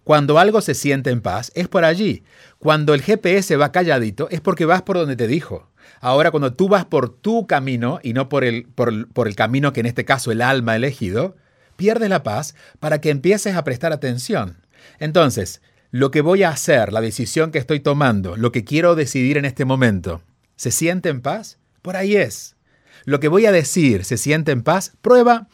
Cuando 0.05 0.39
algo 0.39 0.61
se 0.61 0.75
siente 0.75 1.11
en 1.11 1.21
paz, 1.21 1.53
es 1.55 1.69
por 1.69 1.85
allí. 1.85 2.25
Cuando 2.59 2.95
el 2.95 3.03
GPS 3.03 3.57
va 3.57 3.73
calladito, 3.73 4.29
es 4.31 4.41
porque 4.41 4.65
vas 4.65 4.83
por 4.83 4.97
donde 4.97 5.17
te 5.17 5.27
dijo. 5.27 5.71
Ahora, 6.01 6.31
cuando 6.31 6.53
tú 6.53 6.69
vas 6.69 6.85
por 6.85 7.09
tu 7.09 7.47
camino 7.47 8.01
y 8.03 8.13
no 8.13 8.29
por 8.29 8.45
el, 8.45 8.65
por, 8.65 9.09
por 9.13 9.29
el 9.29 9.37
camino 9.37 9.73
que 9.73 9.81
en 9.81 9.87
este 9.87 10.05
caso 10.05 10.33
el 10.33 10.43
alma 10.43 10.73
ha 10.73 10.77
elegido, 10.77 11.37
pierdes 11.77 12.09
la 12.09 12.23
paz 12.23 12.55
para 12.79 13.01
que 13.01 13.11
empieces 13.11 13.55
a 13.57 13.65
prestar 13.65 13.93
atención. 13.93 14.59
Entonces, 14.99 15.63
lo 15.91 16.11
que 16.11 16.21
voy 16.21 16.43
a 16.43 16.51
hacer, 16.51 16.93
la 16.93 17.01
decisión 17.01 17.51
que 17.51 17.59
estoy 17.59 17.81
tomando, 17.81 18.37
lo 18.37 18.53
que 18.53 18.65
quiero 18.65 18.95
decidir 18.95 19.37
en 19.37 19.45
este 19.45 19.65
momento, 19.65 20.23
¿Se 20.61 20.71
siente 20.71 21.09
en 21.09 21.23
paz? 21.23 21.57
Por 21.83 21.97
ahí 21.97 22.17
es. 22.17 22.57
Lo 23.05 23.21
que 23.21 23.29
voy 23.29 23.47
a 23.47 23.53
decir, 23.53 24.05
¿se 24.05 24.17
siente 24.17 24.53
en 24.53 24.63
paz? 24.63 24.93
Prueba, 25.01 25.49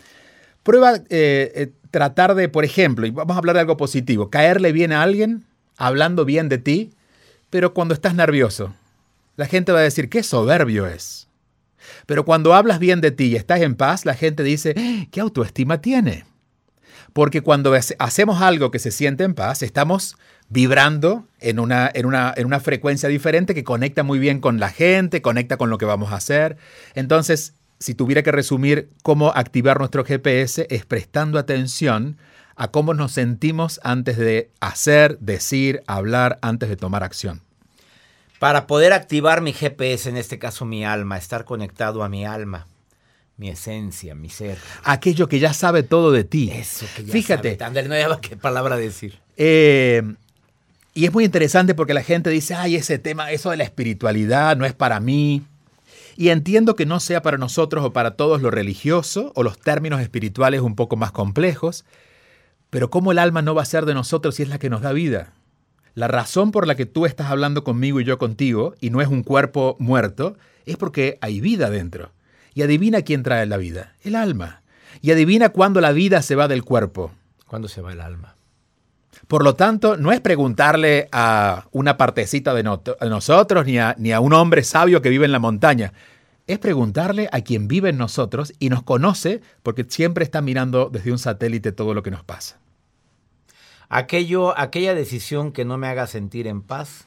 prueba 0.63 0.97
eh, 0.97 1.53
eh, 1.55 1.73
tratar 1.91 2.35
de, 2.35 2.49
por 2.49 2.65
ejemplo, 2.65 3.07
y 3.07 3.11
vamos 3.11 3.37
a 3.37 3.39
hablar 3.39 3.55
de 3.55 3.61
algo 3.61 3.77
positivo, 3.77 4.31
caerle 4.31 4.73
bien 4.73 4.93
a 4.93 5.03
alguien, 5.03 5.45
hablando 5.77 6.25
bien 6.25 6.49
de 6.49 6.59
ti, 6.59 6.91
pero 7.51 7.73
cuando 7.73 7.95
estás 7.95 8.15
nervioso, 8.15 8.75
la 9.37 9.47
gente 9.47 9.71
va 9.73 9.79
a 9.79 9.83
decir, 9.83 10.09
qué 10.09 10.23
soberbio 10.23 10.87
es. 10.87 11.29
Pero 12.07 12.25
cuando 12.25 12.55
hablas 12.55 12.81
bien 12.81 13.01
de 13.01 13.13
ti 13.13 13.27
y 13.27 13.37
estás 13.37 13.61
en 13.61 13.77
paz, 13.77 14.05
la 14.05 14.15
gente 14.15 14.43
dice, 14.43 14.75
"Eh, 14.77 15.09
¿qué 15.13 15.21
autoestima 15.21 15.81
tiene? 15.81 16.25
Porque 17.13 17.43
cuando 17.43 17.73
hace- 17.75 17.97
hacemos 18.01 18.43
algo 18.43 18.71
que 18.71 18.79
se 18.81 18.91
siente 18.91 19.23
en 19.25 19.35
paz, 19.35 19.63
estamos 19.63 20.17
vibrando 20.49 21.27
en 21.41 21.59
una, 21.59 21.91
en, 21.93 22.07
una, 22.07 22.33
en 22.37 22.47
una 22.47 22.61
frecuencia 22.61 23.09
diferente 23.09 23.55
que 23.55 23.65
conecta 23.65 24.03
muy 24.03 24.19
bien 24.19 24.41
con 24.41 24.61
la 24.61 24.71
gente, 24.71 25.23
conecta 25.23 25.57
con 25.57 25.71
lo 25.71 25.79
que 25.79 25.85
vamos 25.85 26.13
a 26.13 26.17
hacer. 26.17 26.57
Entonces, 26.95 27.55
si 27.79 27.95
tuviera 27.95 28.23
que 28.23 28.33
resumir 28.33 28.91
cómo 29.03 29.33
activar 29.35 29.79
nuestro 29.79 30.05
GPS, 30.05 30.67
es 30.71 30.87
prestando 30.87 31.39
atención 31.39 32.17
a 32.57 32.69
cómo 32.69 32.95
nos 32.95 33.13
sentimos 33.13 33.81
antes 33.83 34.17
de 34.17 34.51
hacer, 34.61 35.19
decir, 35.19 35.83
hablar, 35.87 36.39
antes 36.41 36.69
de 36.69 36.77
tomar 36.77 37.03
acción. 37.03 37.43
Para 38.39 38.67
poder 38.67 38.93
activar 38.93 39.41
mi 39.41 39.53
GPS, 39.53 40.09
en 40.09 40.17
este 40.17 40.39
caso 40.39 40.65
mi 40.65 40.85
alma, 40.85 41.19
estar 41.19 41.45
conectado 41.45 42.03
a 42.03 42.09
mi 42.09 42.25
alma, 42.25 42.67
mi 43.37 43.51
esencia, 43.51 44.15
mi 44.15 44.31
ser. 44.31 44.59
Aquello 44.85 45.29
que 45.29 45.39
ya 45.39 45.53
sabe 45.53 45.83
todo 45.83 46.13
de 46.13 46.25
ti. 46.25 46.51
Eso 46.51 46.87
que 46.97 47.05
ya 47.05 47.13
Fíjate, 47.13 47.57
sabe. 47.59 47.83
No 47.83 47.95
había 47.95 48.19
qué 48.21 48.37
palabra 48.37 48.77
decir. 48.77 49.19
Eh, 49.37 50.03
y 50.97 51.05
es 51.05 51.13
muy 51.13 51.27
interesante 51.27 51.75
porque 51.75 51.93
la 51.93 52.03
gente 52.03 52.31
dice, 52.31 52.55
ay, 52.55 52.75
ese 52.75 52.99
tema, 52.99 53.31
eso 53.31 53.51
de 53.51 53.59
la 53.59 53.65
espiritualidad 53.65 54.57
no 54.57 54.65
es 54.65 54.73
para 54.73 54.99
mí. 54.99 55.43
Y 56.17 56.31
entiendo 56.31 56.75
que 56.75 56.87
no 56.87 57.01
sea 57.01 57.21
para 57.21 57.37
nosotros 57.37 57.85
o 57.85 57.93
para 57.93 58.13
todos 58.13 58.41
lo 58.41 58.51
religioso 58.51 59.31
o 59.35 59.43
los 59.43 59.59
términos 59.61 60.01
espirituales 60.01 60.63
un 60.63 60.75
poco 60.75 60.97
más 60.97 61.13
complejos, 61.13 61.85
pero 62.71 62.89
¿cómo 62.89 63.13
el 63.13 63.19
alma 63.19 63.43
no 63.43 63.55
va 63.55 63.61
a 63.61 63.67
ser 63.67 63.85
de 63.85 63.93
nosotros 63.93 64.37
si 64.37 64.45
es 64.45 64.49
la 64.49 64.59
que 64.59 64.71
nos 64.71 64.81
da 64.81 64.95
vida? 64.95 65.35
La 65.95 66.09
razón 66.09 66.51
por 66.51 66.67
la 66.67 66.77
que 66.77 66.87
tú 66.87 67.05
estás 67.05 67.31
hablando 67.31 67.63
conmigo 67.63 68.01
y 68.01 68.05
yo 68.05 68.17
contigo, 68.17 68.75
y 68.81 68.89
no 68.89 69.03
es 69.03 69.09
un 69.09 69.23
cuerpo 69.23 69.77
muerto, 69.79 70.39
es 70.65 70.79
porque 70.79 71.19
hay 71.21 71.43
vida 71.43 71.69
dentro. 71.69 72.13
Y 72.55 72.63
adivina 72.63 73.03
quién 73.03 73.23
trae 73.23 73.45
la 73.45 73.59
vida, 73.59 73.93
el 74.03 74.15
alma. 74.15 74.63
Y 75.03 75.11
adivina 75.11 75.51
cuándo 75.51 75.83
la 75.83 75.93
vida 75.93 76.23
se 76.23 76.37
va 76.37 76.49
del 76.49 76.65
cuerpo. 76.65 77.13
¿Cuándo 77.47 77.69
se 77.69 77.83
va 77.83 77.93
el 77.93 78.01
alma? 78.01 78.36
Por 79.29 79.43
lo 79.43 79.55
tanto, 79.55 79.97
no 79.97 80.13
es 80.13 80.21
preguntarle 80.21 81.09
a 81.11 81.67
una 81.73 81.97
partecita 81.97 82.55
de, 82.55 82.63
nosotros 82.63 83.67
ni 83.67 83.79
a, 83.79 83.97
ni 83.99 84.13
a 84.13 84.21
un 84.21 84.33
hombre 84.33 84.63
sabio 84.63 85.03
que 85.03 85.11
vive 85.11 85.25
en 85.25 85.33
la 85.33 85.41
montaña. 85.41 85.93
Es 86.47 86.61
preguntarle 86.61 87.29
a 87.33 87.41
quien 87.41 87.67
vive 87.67 87.91
en 87.91 87.99
nosotros 87.99 88.53
y 88.61 88.69
nos 88.69 88.85
conoce 88.85 89.41
porque 89.65 89.85
siempre 89.89 90.23
está 90.23 90.43
mirando 90.43 90.91
desde 90.93 91.11
un 91.11 91.19
satélite 91.19 91.73
todo 91.73 91.93
lo 91.93 92.05
que 92.05 92.13
nos 92.13 92.23
pasa. 92.23 92.59
Aquello, 93.89 94.57
aquella 94.57 94.95
decisión 94.95 95.51
que 95.51 95.65
no 95.65 95.77
me 95.77 95.89
haga 95.89 96.07
sentir 96.07 96.47
en 96.47 96.63
paz 96.63 97.05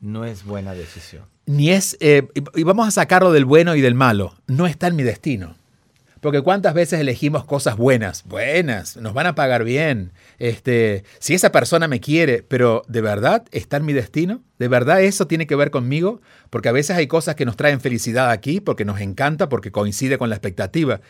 no 0.00 0.24
es 0.24 0.44
buena 0.44 0.74
decisión. 0.74 1.24
Ni 1.46 1.70
es, 1.70 1.96
eh, 2.00 2.28
y 2.54 2.62
vamos 2.64 2.88
a 2.88 2.90
sacarlo 2.90 3.32
del 3.32 3.44
bueno 3.44 3.76
y 3.76 3.80
del 3.80 3.94
malo, 3.94 4.34
no 4.46 4.66
está 4.66 4.88
en 4.88 4.96
mi 4.96 5.02
destino. 5.02 5.56
Porque 6.20 6.42
cuántas 6.42 6.74
veces 6.74 7.00
elegimos 7.00 7.46
cosas 7.46 7.78
buenas, 7.78 8.24
buenas, 8.24 8.98
nos 8.98 9.14
van 9.14 9.26
a 9.26 9.34
pagar 9.34 9.64
bien. 9.64 10.12
Este, 10.38 11.04
si 11.18 11.32
esa 11.32 11.50
persona 11.50 11.88
me 11.88 12.00
quiere, 12.00 12.42
pero 12.42 12.82
¿de 12.88 13.00
verdad 13.00 13.44
está 13.52 13.78
en 13.78 13.86
mi 13.86 13.94
destino? 13.94 14.42
¿De 14.58 14.68
verdad 14.68 15.02
eso 15.02 15.26
tiene 15.26 15.46
que 15.46 15.56
ver 15.56 15.70
conmigo? 15.70 16.20
Porque 16.50 16.68
a 16.68 16.72
veces 16.72 16.96
hay 16.98 17.06
cosas 17.06 17.36
que 17.36 17.46
nos 17.46 17.56
traen 17.56 17.80
felicidad 17.80 18.30
aquí, 18.30 18.60
porque 18.60 18.84
nos 18.84 19.00
encanta, 19.00 19.48
porque 19.48 19.72
coincide 19.72 20.18
con 20.18 20.28
la 20.28 20.36
expectativa. 20.36 21.00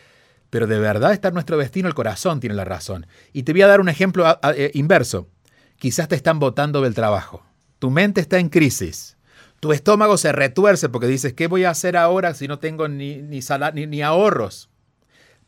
Pero 0.49 0.65
de 0.65 0.79
verdad 0.79 1.11
está 1.11 1.27
en 1.27 1.33
nuestro 1.33 1.57
destino, 1.57 1.89
el 1.89 1.93
corazón 1.93 2.39
tiene 2.39 2.55
la 2.55 2.65
razón. 2.65 3.05
Y 3.33 3.43
te 3.43 3.51
voy 3.51 3.63
a 3.63 3.67
dar 3.67 3.81
un 3.81 3.89
ejemplo 3.89 4.25
eh, 4.55 4.71
inverso. 4.73 5.27
Quizás 5.75 6.07
te 6.07 6.15
están 6.15 6.39
botando 6.39 6.81
del 6.81 6.93
trabajo. 6.93 7.43
Tu 7.79 7.89
mente 7.89 8.21
está 8.21 8.39
en 8.39 8.47
crisis. 8.47 9.17
Tu 9.59 9.73
estómago 9.73 10.17
se 10.17 10.31
retuerce 10.31 10.87
porque 10.87 11.07
dices, 11.07 11.33
¿qué 11.33 11.47
voy 11.47 11.65
a 11.65 11.69
hacer 11.69 11.97
ahora 11.97 12.33
si 12.33 12.47
no 12.47 12.59
tengo 12.59 12.87
ni, 12.87 13.17
ni, 13.17 13.41
ni, 13.73 13.87
ni 13.87 14.01
ahorros? 14.01 14.70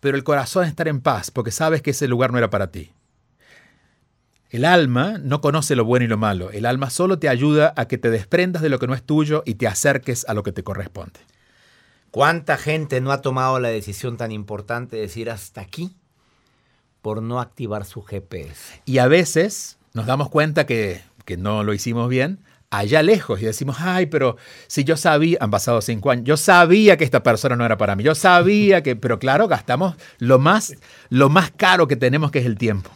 Pero 0.04 0.18
el 0.18 0.26
corazón 0.26 0.66
está 0.66 0.84
en 0.84 1.00
paz 1.00 1.32
porque 1.32 1.50
sabes 1.50 1.82
que 1.82 1.92
ese 1.92 2.10
lugar 2.10 2.34
no 2.34 2.38
era 2.38 2.50
para 2.50 2.72
ti. 2.72 2.92
El 4.50 4.66
alma 4.66 5.18
no 5.18 5.40
conoce 5.40 5.78
lo 5.78 5.86
bueno 5.86 6.04
y 6.04 6.10
lo 6.10 6.18
malo. 6.18 6.52
El 6.52 6.66
alma 6.66 6.90
solo 6.90 7.20
te 7.20 7.30
ayuda 7.30 7.74
a 7.78 7.88
que 7.88 7.98
te 7.98 8.10
desprendas 8.10 8.62
de 8.62 8.68
lo 8.68 8.80
que 8.80 8.88
no 8.88 8.96
es 8.96 9.04
tuyo 9.04 9.44
y 9.46 9.56
te 9.56 9.66
acerques 9.66 10.26
a 10.28 10.34
lo 10.34 10.44
que 10.44 10.52
te 10.52 10.62
corresponde. 10.62 11.22
¿Cuánta 12.12 12.58
gente 12.58 13.00
no 13.00 13.14
ha 13.14 13.22
tomado 13.22 13.62
la 13.62 13.70
decisión 13.70 14.18
tan 14.18 14.34
importante 14.34 14.98
de 14.98 15.04
decir 15.04 15.30
hasta 15.30 15.62
aquí 15.62 15.96
por 17.02 17.22
no 17.22 17.40
activar 17.40 17.86
su 17.86 18.02
GPS? 18.02 18.82
Y 18.84 18.98
a 18.98 19.08
veces 19.08 19.78
nos 19.94 20.06
damos 20.06 20.30
cuenta 20.30 20.66
que, 20.66 21.02
que 21.24 21.38
no 21.38 21.64
lo 21.64 21.74
hicimos 21.74 22.10
bien 22.10 22.40
allá 22.80 23.02
lejos 23.04 23.42
y 23.42 23.46
decimos, 23.46 23.78
ay, 23.80 24.08
pero 24.08 24.38
si 24.68 24.84
yo 24.84 24.98
sabía, 24.98 25.38
han 25.42 25.52
pasado 25.52 25.82
cinco 25.82 26.12
años, 26.12 26.26
yo 26.26 26.38
sabía 26.38 26.98
que 26.98 27.04
esta 27.04 27.24
persona 27.24 27.56
no 27.56 27.66
era 27.66 27.78
para 27.78 27.96
mí, 27.96 28.04
yo 28.04 28.16
sabía 28.16 28.84
que, 28.84 28.96
pero 28.96 29.20
claro, 29.20 29.48
gastamos 29.48 29.96
lo 30.18 30.40
más, 30.40 30.76
lo 31.10 31.30
más 31.30 31.52
caro 31.52 31.88
que 31.88 31.96
tenemos 31.96 32.32
que 32.32 32.40
es 32.40 32.46
el 32.46 32.58
tiempo. 32.58 32.90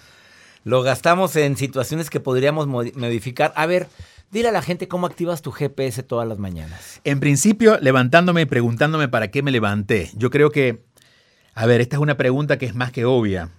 Lo 0.63 0.81
gastamos 0.83 1.35
en 1.35 1.55
situaciones 1.55 2.09
que 2.09 2.19
podríamos 2.19 2.67
modi- 2.67 2.93
modificar. 2.95 3.53
A 3.55 3.65
ver, 3.67 3.87
dile 4.31 4.49
a 4.49 4.51
la 4.51 4.61
gente 4.61 4.87
cómo 4.89 5.07
activas 5.07 5.41
tu 5.41 5.51
GPS 5.51 6.03
todas 6.03 6.27
las 6.27 6.39
mañanas. 6.39 6.99
En 7.05 7.19
principio, 7.21 7.77
levantándome 7.79 8.41
y 8.41 8.45
preguntándome 8.45 9.07
para 9.07 9.29
qué 9.29 9.43
me 9.43 9.51
levanté. 9.51 10.09
Yo 10.15 10.29
creo 10.29 10.49
que, 10.49 10.83
a 11.53 11.65
ver, 11.67 11.79
esta 11.79 11.95
es 11.95 12.01
una 12.01 12.17
pregunta 12.17 12.57
que 12.57 12.65
es 12.65 12.75
más 12.75 12.91
que 12.91 13.05
obvia, 13.05 13.51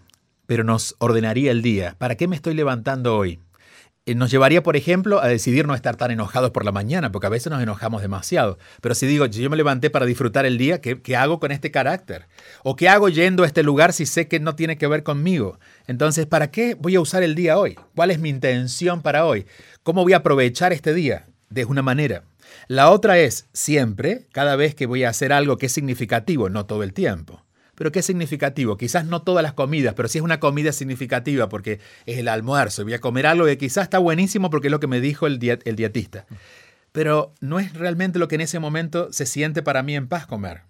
pero 0.46 0.64
nos 0.64 0.96
ordenaría 0.98 1.50
el 1.50 1.62
día. 1.62 1.94
¿Para 1.96 2.16
qué 2.16 2.28
me 2.28 2.36
estoy 2.36 2.52
levantando 2.54 3.16
hoy? 3.16 3.40
Eh, 4.08 4.14
Nos 4.14 4.30
llevaría, 4.30 4.62
por 4.62 4.74
ejemplo, 4.74 5.22
a 5.22 5.28
decidir 5.28 5.66
no 5.66 5.74
estar 5.74 5.96
tan 5.96 6.10
enojados 6.10 6.50
por 6.50 6.64
la 6.64 6.72
mañana, 6.72 7.12
porque 7.12 7.26
a 7.26 7.30
veces 7.30 7.52
nos 7.52 7.62
enojamos 7.62 8.00
demasiado. 8.00 8.58
Pero 8.80 8.94
si 8.94 9.06
digo, 9.06 9.26
yo 9.26 9.50
me 9.50 9.56
levanté 9.58 9.90
para 9.90 10.06
disfrutar 10.06 10.46
el 10.46 10.56
día, 10.56 10.80
¿qué, 10.80 11.02
qué 11.02 11.14
hago 11.14 11.38
con 11.38 11.52
este 11.52 11.70
carácter? 11.70 12.26
¿O 12.62 12.74
qué 12.74 12.88
hago 12.88 13.10
yendo 13.10 13.42
a 13.42 13.46
este 13.46 13.62
lugar 13.62 13.92
si 13.92 14.06
sé 14.06 14.26
que 14.26 14.40
no 14.40 14.54
tiene 14.54 14.78
que 14.78 14.86
ver 14.86 15.02
conmigo? 15.02 15.58
Entonces, 15.86 16.24
¿para 16.24 16.50
qué 16.50 16.74
voy 16.74 16.94
a 16.94 17.02
usar 17.02 17.22
el 17.22 17.34
día 17.34 17.58
hoy? 17.58 17.76
¿Cuál 17.94 18.10
es 18.10 18.18
mi 18.18 18.30
intención 18.30 19.02
para 19.02 19.26
hoy? 19.26 19.44
¿Cómo 19.82 20.04
voy 20.04 20.14
a 20.14 20.18
aprovechar 20.18 20.72
este 20.72 20.94
día? 20.94 21.26
De 21.50 21.66
una 21.66 21.82
manera. 21.82 22.22
La 22.66 22.88
otra 22.88 23.18
es 23.18 23.46
siempre, 23.52 24.26
cada 24.32 24.56
vez 24.56 24.74
que 24.74 24.86
voy 24.86 25.04
a 25.04 25.10
hacer 25.10 25.34
algo 25.34 25.58
que 25.58 25.66
es 25.66 25.72
significativo, 25.72 26.48
no 26.48 26.64
todo 26.64 26.82
el 26.82 26.94
tiempo. 26.94 27.42
Pero 27.78 27.92
¿qué 27.92 28.00
es 28.00 28.06
significativo? 28.06 28.76
Quizás 28.76 29.04
no 29.04 29.22
todas 29.22 29.42
las 29.42 29.52
comidas, 29.52 29.94
pero 29.94 30.08
sí 30.08 30.18
es 30.18 30.24
una 30.24 30.40
comida 30.40 30.72
significativa 30.72 31.48
porque 31.48 31.78
es 32.06 32.18
el 32.18 32.26
almuerzo. 32.26 32.82
Voy 32.82 32.94
a 32.94 33.00
comer 33.00 33.26
algo 33.26 33.46
que 33.46 33.56
quizás 33.56 33.84
está 33.84 33.98
buenísimo 33.98 34.50
porque 34.50 34.66
es 34.66 34.72
lo 34.72 34.80
que 34.80 34.88
me 34.88 35.00
dijo 35.00 35.28
el, 35.28 35.38
diet- 35.38 35.62
el 35.64 35.76
dietista. 35.76 36.26
Pero 36.90 37.32
no 37.40 37.60
es 37.60 37.72
realmente 37.74 38.18
lo 38.18 38.26
que 38.26 38.34
en 38.34 38.40
ese 38.40 38.58
momento 38.58 39.12
se 39.12 39.26
siente 39.26 39.62
para 39.62 39.82
mí 39.84 39.94
en 39.94 40.08
paz 40.08 40.26
comer. 40.26 40.62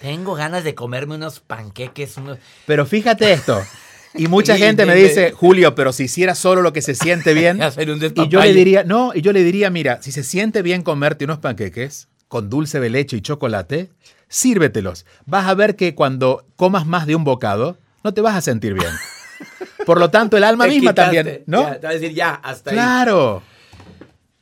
Tengo 0.00 0.34
ganas 0.34 0.62
de 0.64 0.74
comerme 0.74 1.16
unos 1.16 1.40
panqueques, 1.40 2.16
unos... 2.18 2.38
Pero 2.66 2.86
fíjate 2.86 3.32
esto. 3.32 3.60
Y 4.14 4.26
mucha 4.28 4.56
gente 4.56 4.86
me 4.86 4.94
dice, 4.94 5.32
Julio, 5.32 5.74
pero 5.74 5.92
si 5.92 6.04
hiciera 6.04 6.34
solo 6.36 6.62
lo 6.62 6.72
que 6.72 6.82
se 6.82 6.94
siente 6.94 7.34
bien. 7.34 7.58
Y 8.24 8.28
yo 8.28 8.40
le 8.40 8.52
diría, 8.54 8.84
no, 8.84 9.12
y 9.12 9.22
yo 9.22 9.32
le 9.32 9.42
diría, 9.42 9.70
mira, 9.70 10.00
si 10.02 10.12
se 10.12 10.22
siente 10.22 10.62
bien 10.62 10.82
comerte 10.82 11.24
unos 11.24 11.38
panqueques 11.38 12.06
con 12.28 12.48
dulce 12.50 12.78
de 12.78 12.90
leche 12.90 13.16
y 13.16 13.20
chocolate, 13.22 13.90
sírvetelos. 14.34 15.06
Vas 15.26 15.46
a 15.46 15.54
ver 15.54 15.76
que 15.76 15.94
cuando 15.94 16.44
comas 16.56 16.86
más 16.86 17.06
de 17.06 17.14
un 17.16 17.24
bocado, 17.24 17.78
no 18.02 18.12
te 18.12 18.20
vas 18.20 18.34
a 18.36 18.40
sentir 18.40 18.74
bien. 18.74 18.90
Por 19.86 19.98
lo 20.00 20.10
tanto, 20.10 20.36
el 20.36 20.44
alma 20.44 20.64
Te 20.64 20.70
misma 20.70 20.90
quitaste. 20.92 21.16
también, 21.16 21.44
¿no? 21.46 21.62
Ya, 21.62 21.80
te 21.80 21.86
va 21.86 21.90
a 21.90 21.94
decir 21.94 22.14
ya, 22.14 22.30
hasta 22.34 22.70
ahí. 22.70 22.76
Claro. 22.76 23.42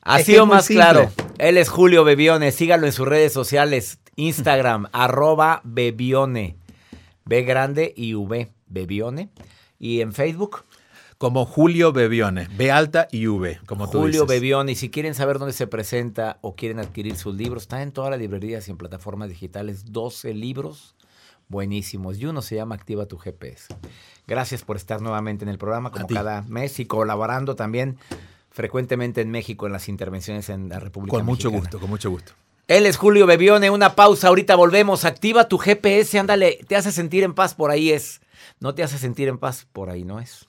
Ha 0.03 0.21
Es 0.21 0.27
sido 0.27 0.47
más 0.47 0.65
simple. 0.67 0.85
claro. 0.85 1.11
Él 1.39 1.59
es 1.59 1.69
Julio 1.69 2.05
Bebione. 2.05 2.53
Sígalo 2.53 2.87
en 2.87 2.93
sus 2.93 3.07
redes 3.07 3.33
sociales. 3.33 3.99
Instagram, 4.17 4.87
arroba 4.93 5.61
Bebione. 5.65 6.57
B 7.25 7.43
grande 7.43 7.93
y 7.97 8.15
V. 8.15 8.51
Bebione. 8.69 9.29
Y 9.79 10.01
en 10.01 10.13
Facebook, 10.13 10.65
Como 11.23 11.47
Julio 11.47 11.93
Bebione, 11.93 12.49
B 12.57 12.73
alta 12.73 13.07
y 13.13 13.29
V, 13.29 13.61
como 13.67 13.89
tú 13.89 14.01
Julio 14.01 14.23
dices. 14.23 14.27
Bebione. 14.27 14.73
Y 14.73 14.75
si 14.75 14.91
quieren 14.91 15.15
saber 15.15 15.39
dónde 15.39 15.53
se 15.53 15.69
presenta 15.69 16.39
o 16.41 16.57
quieren 16.57 16.81
adquirir 16.81 17.15
sus 17.15 17.37
libros, 17.37 17.63
está 17.63 17.81
en 17.81 17.93
todas 17.93 18.11
las 18.11 18.19
librerías 18.19 18.67
y 18.67 18.73
en 18.73 18.77
plataformas 18.77 19.29
digitales. 19.29 19.93
12 19.93 20.35
libros 20.35 20.97
buenísimos. 21.47 22.19
Y 22.19 22.27
uno 22.27 22.43
se 22.43 22.57
llama 22.57 22.75
Activa 22.75 23.07
tu 23.07 23.19
GPS. 23.19 23.73
Gracias 24.27 24.65
por 24.65 24.75
estar 24.75 25.01
nuevamente 25.01 25.45
en 25.45 25.49
el 25.49 25.59
programa, 25.59 25.93
como 25.93 26.09
cada 26.09 26.43
mes, 26.43 26.81
y 26.81 26.87
colaborando 26.87 27.55
también 27.55 27.99
frecuentemente 28.51 29.21
en 29.21 29.31
México 29.31 29.67
en 29.67 29.73
las 29.75 29.89
intervenciones 29.89 30.49
en 30.49 30.71
la 30.71 30.81
República 30.81 31.17
Con 31.17 31.25
mucho 31.25 31.53
gusto, 31.53 31.79
con 31.79 31.89
mucho 31.89 32.11
gusto. 32.11 32.33
Él 32.67 32.85
es 32.85 32.97
Julio 32.97 33.29
Bebione, 33.29 33.71
una 33.71 33.95
pausa, 33.95 34.27
ahorita 34.27 34.57
volvemos. 34.57 35.05
Activa 35.05 35.47
tu 35.47 35.59
GPS, 35.59 36.19
ándale, 36.19 36.59
te 36.67 36.75
hace 36.75 36.91
sentir 36.91 37.23
en 37.23 37.35
paz, 37.35 37.55
por 37.55 37.71
ahí 37.71 37.93
es. 37.93 38.21
No 38.59 38.75
te 38.75 38.83
hace 38.83 38.99
sentir 38.99 39.29
en 39.29 39.39
paz, 39.39 39.69
por 39.73 39.89
ahí 39.89 40.03
no 40.03 40.19
es. 40.19 40.49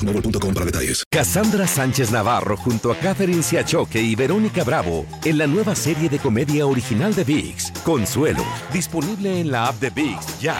boostmobile.com 0.00 0.54
para 0.54 0.66
detalles. 0.66 1.04
Cassandra 1.10 1.66
Sánchez 1.66 2.10
Navarro 2.10 2.56
junto 2.56 2.90
a 2.90 2.96
Catherine 2.96 3.42
Siachoque 3.42 4.00
y 4.00 4.14
Verónica 4.14 4.64
Bravo 4.64 5.06
en 5.24 5.38
la 5.38 5.46
nueva 5.46 5.74
serie 5.74 6.08
de 6.08 6.18
comedia 6.18 6.66
original 6.66 7.14
de 7.14 7.24
VIX, 7.24 7.70
Consuelo, 7.84 8.44
disponible 8.72 9.40
en 9.40 9.50
la 9.50 9.66
app 9.66 9.80
de 9.80 9.90
VIX 9.90 10.40
ya. 10.40 10.56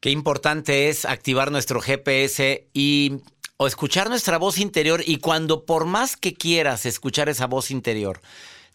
Qué 0.00 0.10
importante 0.10 0.88
es 0.88 1.04
activar 1.04 1.50
nuestro 1.50 1.80
GPS 1.80 2.68
y 2.72 3.20
o 3.56 3.66
escuchar 3.66 4.08
nuestra 4.08 4.38
voz 4.38 4.58
interior 4.58 5.02
y 5.04 5.18
cuando 5.18 5.64
por 5.64 5.84
más 5.84 6.16
que 6.16 6.34
quieras 6.34 6.86
escuchar 6.86 7.28
esa 7.28 7.48
voz 7.48 7.72
interior, 7.72 8.20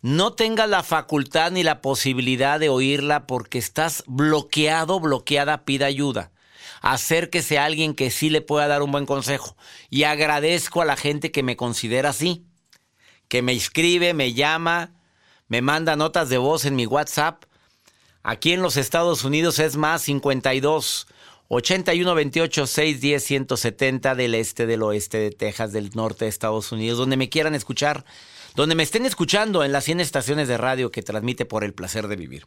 no 0.01 0.33
tengas 0.33 0.67
la 0.67 0.83
facultad 0.83 1.51
ni 1.51 1.63
la 1.63 1.79
posibilidad 1.79 2.59
de 2.59 2.67
oírla 2.67 3.25
porque 3.25 3.57
estás 3.57 4.03
bloqueado, 4.05 4.99
bloqueada, 4.99 5.63
pida 5.63 5.85
ayuda. 5.85 6.32
Acérquese 6.83 7.57
a 7.57 7.63
alguien 7.63 7.95
que 7.95 8.11
sí 8.11 8.29
le 8.29 8.41
pueda 8.41 8.67
dar 8.67 8.81
un 8.81 8.91
buen 8.91 9.05
consejo. 9.05 9.55
Y 9.89 10.03
agradezco 10.03 10.81
a 10.81 10.85
la 10.85 10.97
gente 10.97 11.31
que 11.31 11.41
me 11.41 11.55
considera 11.55 12.09
así, 12.09 12.43
que 13.29 13.41
me 13.41 13.53
escribe, 13.53 14.13
me 14.13 14.33
llama, 14.33 14.91
me 15.47 15.61
manda 15.61 15.95
notas 15.95 16.27
de 16.27 16.37
voz 16.37 16.65
en 16.65 16.75
mi 16.75 16.85
WhatsApp. 16.85 17.45
Aquí 18.21 18.51
en 18.51 18.61
los 18.61 18.75
Estados 18.75 19.23
Unidos 19.23 19.59
es 19.59 19.77
más 19.77 20.01
52 20.01 21.07
81 21.47 22.15
28 22.15 22.67
610 22.67 23.23
170 23.23 24.15
del 24.15 24.35
este, 24.35 24.65
del 24.65 24.83
oeste 24.83 25.19
de 25.19 25.31
Texas, 25.31 25.71
del 25.71 25.89
norte 25.93 26.25
de 26.25 26.29
Estados 26.29 26.73
Unidos, 26.73 26.97
donde 26.97 27.15
me 27.15 27.29
quieran 27.29 27.55
escuchar, 27.55 28.03
donde 28.55 28.75
me 28.75 28.83
estén 28.83 29.05
escuchando 29.05 29.63
en 29.63 29.71
las 29.71 29.85
100 29.85 30.01
estaciones 30.01 30.49
de 30.49 30.57
radio 30.57 30.91
que 30.91 31.01
transmite 31.01 31.45
por 31.45 31.63
el 31.63 31.73
placer 31.73 32.09
de 32.09 32.17
vivir. 32.17 32.45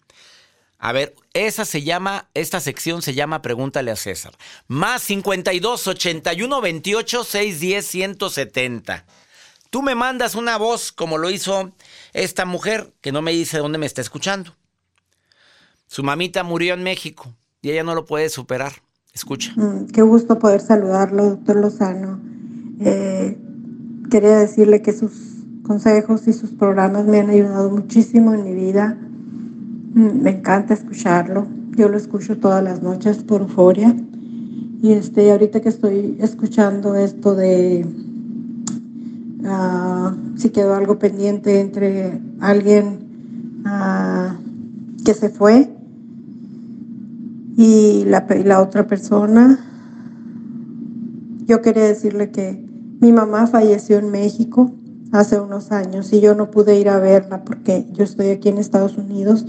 A 0.78 0.92
ver, 0.92 1.14
esa 1.32 1.64
se 1.64 1.82
llama, 1.82 2.28
esta 2.34 2.60
sección 2.60 3.02
se 3.02 3.14
llama 3.14 3.42
Pregúntale 3.42 3.90
a 3.90 3.96
César. 3.96 4.36
Más 4.68 5.02
52 5.02 5.86
81 5.86 6.60
28 6.60 7.24
610 7.24 7.86
170. 7.86 9.04
Tú 9.70 9.82
me 9.82 9.94
mandas 9.94 10.34
una 10.34 10.58
voz 10.58 10.92
como 10.92 11.18
lo 11.18 11.30
hizo 11.30 11.72
esta 12.12 12.44
mujer 12.44 12.92
que 13.00 13.12
no 13.12 13.22
me 13.22 13.32
dice 13.32 13.58
dónde 13.58 13.78
me 13.78 13.86
está 13.86 14.00
escuchando. 14.00 14.52
Su 15.86 16.02
mamita 16.02 16.42
murió 16.42 16.74
en 16.74 16.82
México 16.82 17.34
y 17.62 17.70
ella 17.70 17.82
no 17.82 17.94
lo 17.94 18.04
puede 18.04 18.28
superar. 18.28 18.72
Escucha. 19.12 19.52
Mm, 19.56 19.86
qué 19.86 20.02
gusto 20.02 20.38
poder 20.38 20.60
saludarlo, 20.60 21.30
doctor 21.30 21.56
Lozano. 21.56 22.20
Eh, 22.80 23.38
quería 24.10 24.36
decirle 24.38 24.82
que 24.82 24.92
sus 24.92 25.12
consejos 25.62 26.28
y 26.28 26.32
sus 26.32 26.50
programas 26.50 27.06
me 27.06 27.20
han 27.20 27.30
ayudado 27.30 27.70
muchísimo 27.70 28.34
en 28.34 28.44
mi 28.44 28.54
vida. 28.54 28.98
Mm, 29.96 30.22
Me 30.22 30.30
encanta 30.30 30.74
escucharlo. 30.74 31.46
Yo 31.74 31.88
lo 31.88 31.96
escucho 31.96 32.36
todas 32.38 32.62
las 32.62 32.82
noches 32.82 33.24
por 33.24 33.40
euforia. 33.40 33.96
Y 34.82 34.92
este, 34.92 35.32
ahorita 35.32 35.60
que 35.62 35.70
estoy 35.70 36.18
escuchando 36.20 36.94
esto 36.94 37.34
de 37.34 37.86
ah, 39.46 40.14
si 40.36 40.50
quedó 40.50 40.74
algo 40.74 40.98
pendiente 40.98 41.60
entre 41.60 42.20
alguien 42.40 43.62
ah, 43.64 44.36
que 45.02 45.14
se 45.14 45.30
fue 45.30 45.70
y 47.56 48.04
la, 48.04 48.60
otra 48.60 48.86
persona, 48.86 49.58
yo 51.46 51.62
quería 51.62 51.84
decirle 51.84 52.30
que 52.30 52.62
mi 53.00 53.12
mamá 53.12 53.46
falleció 53.46 53.98
en 53.98 54.10
México 54.10 54.72
hace 55.12 55.40
unos 55.40 55.72
años 55.72 56.12
y 56.12 56.20
yo 56.20 56.34
no 56.34 56.50
pude 56.50 56.78
ir 56.78 56.90
a 56.90 56.98
verla 56.98 57.44
porque 57.44 57.86
yo 57.92 58.04
estoy 58.04 58.28
aquí 58.28 58.50
en 58.50 58.58
Estados 58.58 58.98
Unidos 58.98 59.46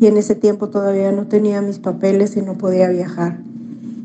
y 0.00 0.06
en 0.06 0.16
ese 0.16 0.34
tiempo 0.34 0.68
todavía 0.68 1.10
no 1.12 1.26
tenía 1.26 1.60
mis 1.60 1.78
papeles 1.78 2.36
y 2.36 2.42
no 2.42 2.54
podía 2.54 2.88
viajar. 2.88 3.40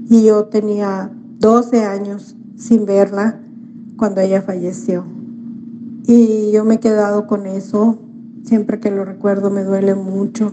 Y 0.10 0.24
yo 0.24 0.46
tenía 0.46 1.12
12 1.40 1.84
años 1.84 2.36
sin 2.58 2.86
verla 2.86 3.40
cuando 3.98 4.22
ella 4.22 4.42
falleció. 4.42 5.06
Y 6.06 6.52
yo 6.52 6.66
me 6.66 6.76
he 6.76 6.80
quedado 6.80 7.28
con 7.28 7.46
eso. 7.46 8.00
Siempre 8.44 8.80
que 8.80 8.92
lo 8.92 9.06
recuerdo 9.06 9.50
me 9.50 9.64
duele 9.64 9.96
mucho. 9.96 10.52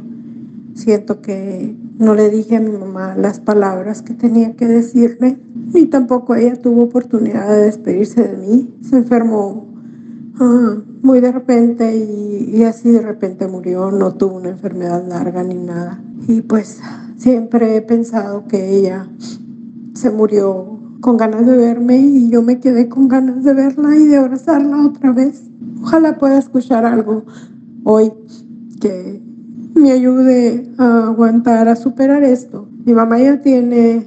Siento 0.74 1.20
que 1.20 1.74
no 1.98 2.14
le 2.14 2.30
dije 2.30 2.56
a 2.56 2.60
mi 2.60 2.70
mamá 2.70 3.14
las 3.16 3.40
palabras 3.40 4.02
que 4.02 4.14
tenía 4.14 4.54
que 4.56 4.66
decirle, 4.66 5.38
ni 5.74 5.86
tampoco 5.86 6.34
ella 6.34 6.56
tuvo 6.56 6.84
oportunidad 6.84 7.48
de 7.48 7.64
despedirse 7.64 8.22
de 8.22 8.36
mí. 8.36 8.74
Se 8.82 8.96
enfermó 8.96 9.66
ah, 10.38 10.76
muy 11.02 11.20
de 11.20 11.32
repente 11.32 11.96
y, 11.96 12.62
así 12.64 12.90
de 12.90 13.00
repente 13.00 13.46
murió, 13.48 13.90
no 13.90 14.14
tuvo 14.14 14.36
una 14.36 14.50
enfermedad 14.50 15.06
larga 15.06 15.42
ni 15.42 15.54
nada. 15.54 16.02
Y 16.28 16.42
pues 16.42 16.80
siempre 17.16 17.76
he 17.76 17.82
pensado 17.82 18.46
que 18.46 18.76
ella 18.76 19.08
se 19.94 20.10
murió 20.10 20.78
con 21.00 21.16
ganas 21.16 21.46
de 21.46 21.56
verme 21.56 21.98
y 21.98 22.28
yo 22.28 22.42
me 22.42 22.60
quedé 22.60 22.88
con 22.88 23.08
ganas 23.08 23.42
de 23.44 23.54
verla 23.54 23.96
y 23.96 24.04
de 24.06 24.16
abrazarla 24.16 24.86
otra 24.86 25.12
vez. 25.12 25.42
Ojalá 25.82 26.18
pueda 26.18 26.38
escuchar 26.38 26.84
algo 26.84 27.24
hoy 27.84 28.12
que 28.80 29.22
me 29.74 29.92
ayude 29.92 30.68
a 30.78 31.06
aguantar, 31.06 31.68
a 31.68 31.76
superar 31.76 32.22
esto. 32.22 32.68
Mi 32.84 32.92
mamá 32.92 33.18
ya 33.18 33.40
tiene 33.40 34.06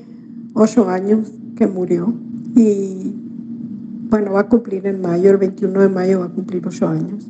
ocho 0.54 0.88
años 0.88 1.32
que 1.56 1.66
murió 1.66 2.14
y 2.56 3.23
bueno, 4.14 4.34
va 4.34 4.42
a 4.42 4.48
cumplir 4.48 4.86
en 4.86 5.02
mayo, 5.02 5.32
el 5.32 5.38
21 5.38 5.82
de 5.82 5.90
mayo 5.90 6.20
va 6.20 6.28
a 6.28 6.30
cumplir 6.30 6.62
ocho 6.68 6.88
años. 6.88 7.24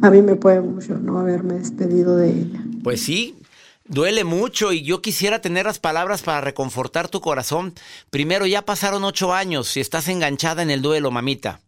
A 0.00 0.08
mí 0.08 0.22
me 0.22 0.34
puede 0.34 0.62
mucho 0.62 0.94
no 0.94 1.18
haberme 1.18 1.52
despedido 1.56 2.16
de 2.16 2.30
ella. 2.30 2.64
Pues 2.82 3.02
sí, 3.02 3.36
duele 3.84 4.24
mucho 4.24 4.72
y 4.72 4.82
yo 4.84 5.02
quisiera 5.02 5.42
tener 5.42 5.66
las 5.66 5.78
palabras 5.78 6.22
para 6.22 6.40
reconfortar 6.40 7.08
tu 7.08 7.20
corazón. 7.20 7.74
Primero, 8.08 8.46
ya 8.46 8.62
pasaron 8.62 9.04
ocho 9.04 9.34
años 9.34 9.76
y 9.76 9.80
estás 9.80 10.08
enganchada 10.08 10.62
en 10.62 10.70
el 10.70 10.80
duelo, 10.80 11.10
mamita. 11.10 11.60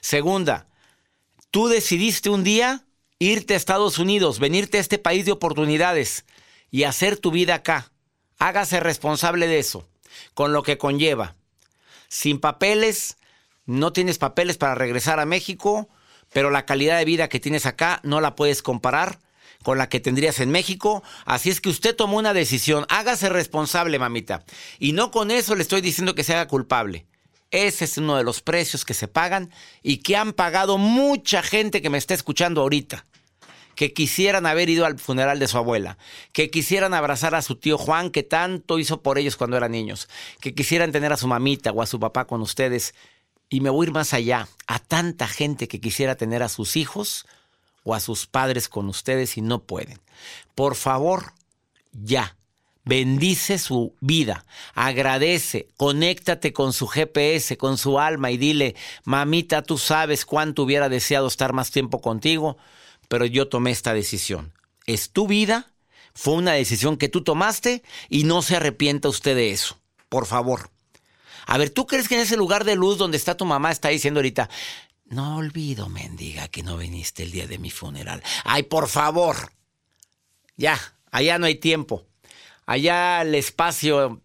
Segunda, 0.00 0.66
tú 1.52 1.68
decidiste 1.68 2.30
un 2.30 2.42
día 2.42 2.84
irte 3.20 3.54
a 3.54 3.56
Estados 3.56 4.00
Unidos, 4.00 4.40
venirte 4.40 4.78
a 4.78 4.80
este 4.80 4.98
país 4.98 5.24
de 5.24 5.30
oportunidades 5.30 6.24
y 6.72 6.82
hacer 6.82 7.16
tu 7.16 7.30
vida 7.30 7.54
acá. 7.54 7.92
Hágase 8.40 8.80
responsable 8.80 9.46
de 9.46 9.60
eso, 9.60 9.88
con 10.34 10.52
lo 10.52 10.64
que 10.64 10.78
conlleva. 10.78 11.36
Sin 12.14 12.38
papeles, 12.38 13.16
no 13.66 13.92
tienes 13.92 14.18
papeles 14.18 14.56
para 14.56 14.76
regresar 14.76 15.18
a 15.18 15.26
México, 15.26 15.88
pero 16.32 16.48
la 16.48 16.64
calidad 16.64 16.96
de 16.96 17.04
vida 17.04 17.28
que 17.28 17.40
tienes 17.40 17.66
acá 17.66 17.98
no 18.04 18.20
la 18.20 18.36
puedes 18.36 18.62
comparar 18.62 19.18
con 19.64 19.78
la 19.78 19.88
que 19.88 19.98
tendrías 19.98 20.38
en 20.38 20.52
México. 20.52 21.02
Así 21.24 21.50
es 21.50 21.60
que 21.60 21.70
usted 21.70 21.96
tomó 21.96 22.18
una 22.18 22.32
decisión. 22.32 22.86
Hágase 22.88 23.30
responsable, 23.30 23.98
mamita. 23.98 24.44
Y 24.78 24.92
no 24.92 25.10
con 25.10 25.32
eso 25.32 25.56
le 25.56 25.62
estoy 25.62 25.80
diciendo 25.80 26.14
que 26.14 26.22
se 26.22 26.34
haga 26.34 26.46
culpable. 26.46 27.04
Ese 27.50 27.84
es 27.84 27.98
uno 27.98 28.16
de 28.16 28.22
los 28.22 28.42
precios 28.42 28.84
que 28.84 28.94
se 28.94 29.08
pagan 29.08 29.50
y 29.82 29.96
que 29.96 30.14
han 30.16 30.34
pagado 30.34 30.78
mucha 30.78 31.42
gente 31.42 31.82
que 31.82 31.90
me 31.90 31.98
está 31.98 32.14
escuchando 32.14 32.60
ahorita. 32.60 33.06
Que 33.74 33.92
quisieran 33.92 34.46
haber 34.46 34.68
ido 34.70 34.86
al 34.86 34.98
funeral 34.98 35.38
de 35.38 35.48
su 35.48 35.58
abuela, 35.58 35.98
que 36.32 36.50
quisieran 36.50 36.94
abrazar 36.94 37.34
a 37.34 37.42
su 37.42 37.56
tío 37.56 37.78
Juan, 37.78 38.10
que 38.10 38.22
tanto 38.22 38.78
hizo 38.78 39.02
por 39.02 39.18
ellos 39.18 39.36
cuando 39.36 39.56
eran 39.56 39.72
niños, 39.72 40.08
que 40.40 40.54
quisieran 40.54 40.92
tener 40.92 41.12
a 41.12 41.16
su 41.16 41.26
mamita 41.26 41.72
o 41.72 41.82
a 41.82 41.86
su 41.86 41.98
papá 41.98 42.26
con 42.26 42.40
ustedes. 42.40 42.94
Y 43.48 43.60
me 43.60 43.70
voy 43.70 43.86
a 43.86 43.88
ir 43.88 43.92
más 43.92 44.14
allá, 44.14 44.48
a 44.66 44.78
tanta 44.78 45.28
gente 45.28 45.68
que 45.68 45.80
quisiera 45.80 46.16
tener 46.16 46.42
a 46.42 46.48
sus 46.48 46.76
hijos 46.76 47.26
o 47.82 47.94
a 47.94 48.00
sus 48.00 48.26
padres 48.26 48.68
con 48.68 48.88
ustedes 48.88 49.36
y 49.36 49.42
no 49.42 49.62
pueden. 49.62 50.00
Por 50.54 50.74
favor, 50.74 51.32
ya, 51.92 52.36
Bendice 52.86 53.58
su 53.58 53.94
vida, 54.00 54.44
agradece, 54.74 55.68
conéctate 55.78 56.52
con 56.52 56.74
su 56.74 56.86
GPS, 56.86 57.56
con 57.56 57.78
su 57.78 57.98
alma 57.98 58.30
y 58.30 58.36
dile, 58.36 58.74
mamita, 59.04 59.62
tú 59.62 59.78
sabes 59.78 60.26
cuánto 60.26 60.64
hubiera 60.64 60.90
deseado 60.90 61.26
estar 61.26 61.54
más 61.54 61.70
tiempo 61.70 62.02
contigo, 62.02 62.58
pero 63.08 63.26
yo 63.26 63.48
tomé 63.48 63.70
esta 63.70 63.94
decisión. 63.94 64.52
Es 64.86 65.10
tu 65.10 65.26
vida, 65.26 65.72
fue 66.14 66.34
una 66.34 66.52
decisión 66.52 66.96
que 66.96 67.08
tú 67.08 67.22
tomaste 67.22 67.82
y 68.08 68.24
no 68.24 68.42
se 68.42 68.56
arrepienta 68.56 69.08
usted 69.08 69.34
de 69.34 69.50
eso, 69.50 69.78
por 70.08 70.26
favor. 70.26 70.70
A 71.46 71.58
ver, 71.58 71.70
¿tú 71.70 71.86
crees 71.86 72.08
que 72.08 72.14
en 72.14 72.22
ese 72.22 72.36
lugar 72.36 72.64
de 72.64 72.76
luz 72.76 72.98
donde 72.98 73.16
está 73.16 73.36
tu 73.36 73.44
mamá 73.44 73.70
está 73.70 73.88
diciendo 73.88 74.18
ahorita, 74.18 74.48
no 75.06 75.36
olvido, 75.36 75.88
mendiga, 75.88 76.48
que 76.48 76.62
no 76.62 76.76
viniste 76.76 77.22
el 77.22 77.32
día 77.32 77.46
de 77.46 77.58
mi 77.58 77.70
funeral? 77.70 78.22
Ay, 78.44 78.62
por 78.64 78.88
favor. 78.88 79.52
Ya, 80.56 80.78
allá 81.10 81.38
no 81.38 81.46
hay 81.46 81.56
tiempo 81.56 82.06
allá 82.66 83.22
el 83.22 83.34
espacio, 83.34 84.20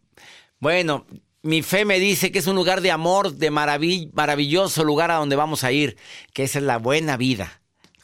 bueno, 0.60 1.06
mi 1.42 1.62
fe 1.62 1.86
me 1.86 2.00
dice 2.00 2.32
que 2.32 2.40
es 2.40 2.48
un 2.48 2.56
lugar 2.56 2.82
de 2.82 2.92
amor, 2.92 3.34
de 3.36 3.52
maravilloso 3.52 4.84
lugar 4.84 5.12
a 5.12 5.16
donde 5.16 5.36
vamos 5.36 5.64
a 5.64 5.72
ir, 5.72 5.98
que 6.34 6.44
esa 6.44 6.60
es 6.60 6.66
la 6.66 6.78
buena 6.78 7.18
vida. 7.18 7.59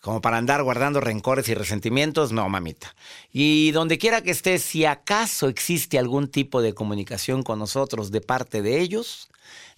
Como 0.06 0.22
para 0.22 0.38
andar 0.38 0.62
guardando 0.62 1.02
rencores 1.02 1.50
y 1.50 1.56
resentimientos, 1.56 2.32
no, 2.32 2.48
mamita. 2.48 2.96
Y 3.34 3.72
donde 3.72 3.98
quiera 3.98 4.22
que 4.22 4.30
estés, 4.30 4.62
si 4.62 4.86
acaso 4.86 5.48
existe 5.48 5.98
algún 5.98 6.28
tipo 6.28 6.62
de 6.62 6.76
comunicación 6.76 7.42
con 7.42 7.58
nosotros 7.58 8.12
de 8.12 8.22
parte 8.22 8.62
de 8.62 8.82
ellos, 8.82 9.30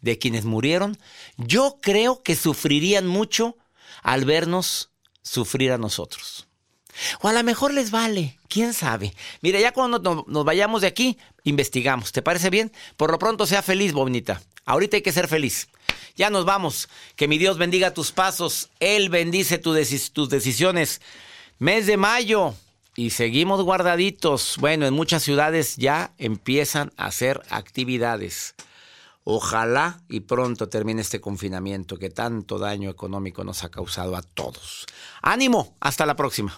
de 0.01 0.17
quienes 0.19 0.43
murieron, 0.43 0.97
yo 1.37 1.77
creo 1.81 2.23
que 2.23 2.35
sufrirían 2.35 3.07
mucho 3.07 3.55
al 4.03 4.25
vernos 4.25 4.89
sufrir 5.21 5.71
a 5.71 5.77
nosotros. 5.77 6.49
O 7.21 7.29
a 7.29 7.33
lo 7.33 7.41
mejor 7.45 7.73
les 7.73 7.89
vale, 7.89 8.37
quién 8.49 8.73
sabe. 8.73 9.13
Mira, 9.39 9.61
ya 9.61 9.71
cuando 9.71 10.25
nos 10.27 10.43
vayamos 10.43 10.81
de 10.81 10.87
aquí, 10.87 11.17
investigamos. 11.45 12.11
¿Te 12.11 12.21
parece 12.21 12.49
bien? 12.49 12.73
Por 12.97 13.11
lo 13.11 13.17
pronto, 13.17 13.45
sea 13.45 13.61
feliz, 13.61 13.93
bonita. 13.93 14.41
Ahorita 14.65 14.97
hay 14.97 15.03
que 15.03 15.13
ser 15.13 15.29
feliz. 15.29 15.69
Ya 16.15 16.29
nos 16.29 16.45
vamos. 16.45 16.89
Que 17.15 17.27
mi 17.27 17.37
Dios 17.37 17.57
bendiga 17.57 17.93
tus 17.93 18.11
pasos. 18.11 18.69
Él 18.79 19.09
bendice 19.09 19.57
tus 19.57 20.29
decisiones. 20.29 21.01
Mes 21.59 21.85
de 21.87 21.97
mayo. 21.97 22.53
Y 22.95 23.11
seguimos 23.11 23.61
guardaditos. 23.61 24.55
Bueno, 24.59 24.87
en 24.87 24.93
muchas 24.93 25.23
ciudades 25.23 25.75
ya 25.77 26.13
empiezan 26.17 26.91
a 26.97 27.05
hacer 27.05 27.41
actividades. 27.49 28.55
Ojalá 29.23 30.01
y 30.07 30.21
pronto 30.21 30.69
termine 30.69 31.01
este 31.01 31.19
confinamiento 31.19 31.97
que 31.97 32.09
tanto 32.09 32.57
daño 32.57 32.89
económico 32.89 33.43
nos 33.43 33.63
ha 33.63 33.69
causado 33.69 34.15
a 34.15 34.21
todos. 34.21 34.85
Ánimo, 35.21 35.75
hasta 35.79 36.05
la 36.05 36.15
próxima. 36.15 36.57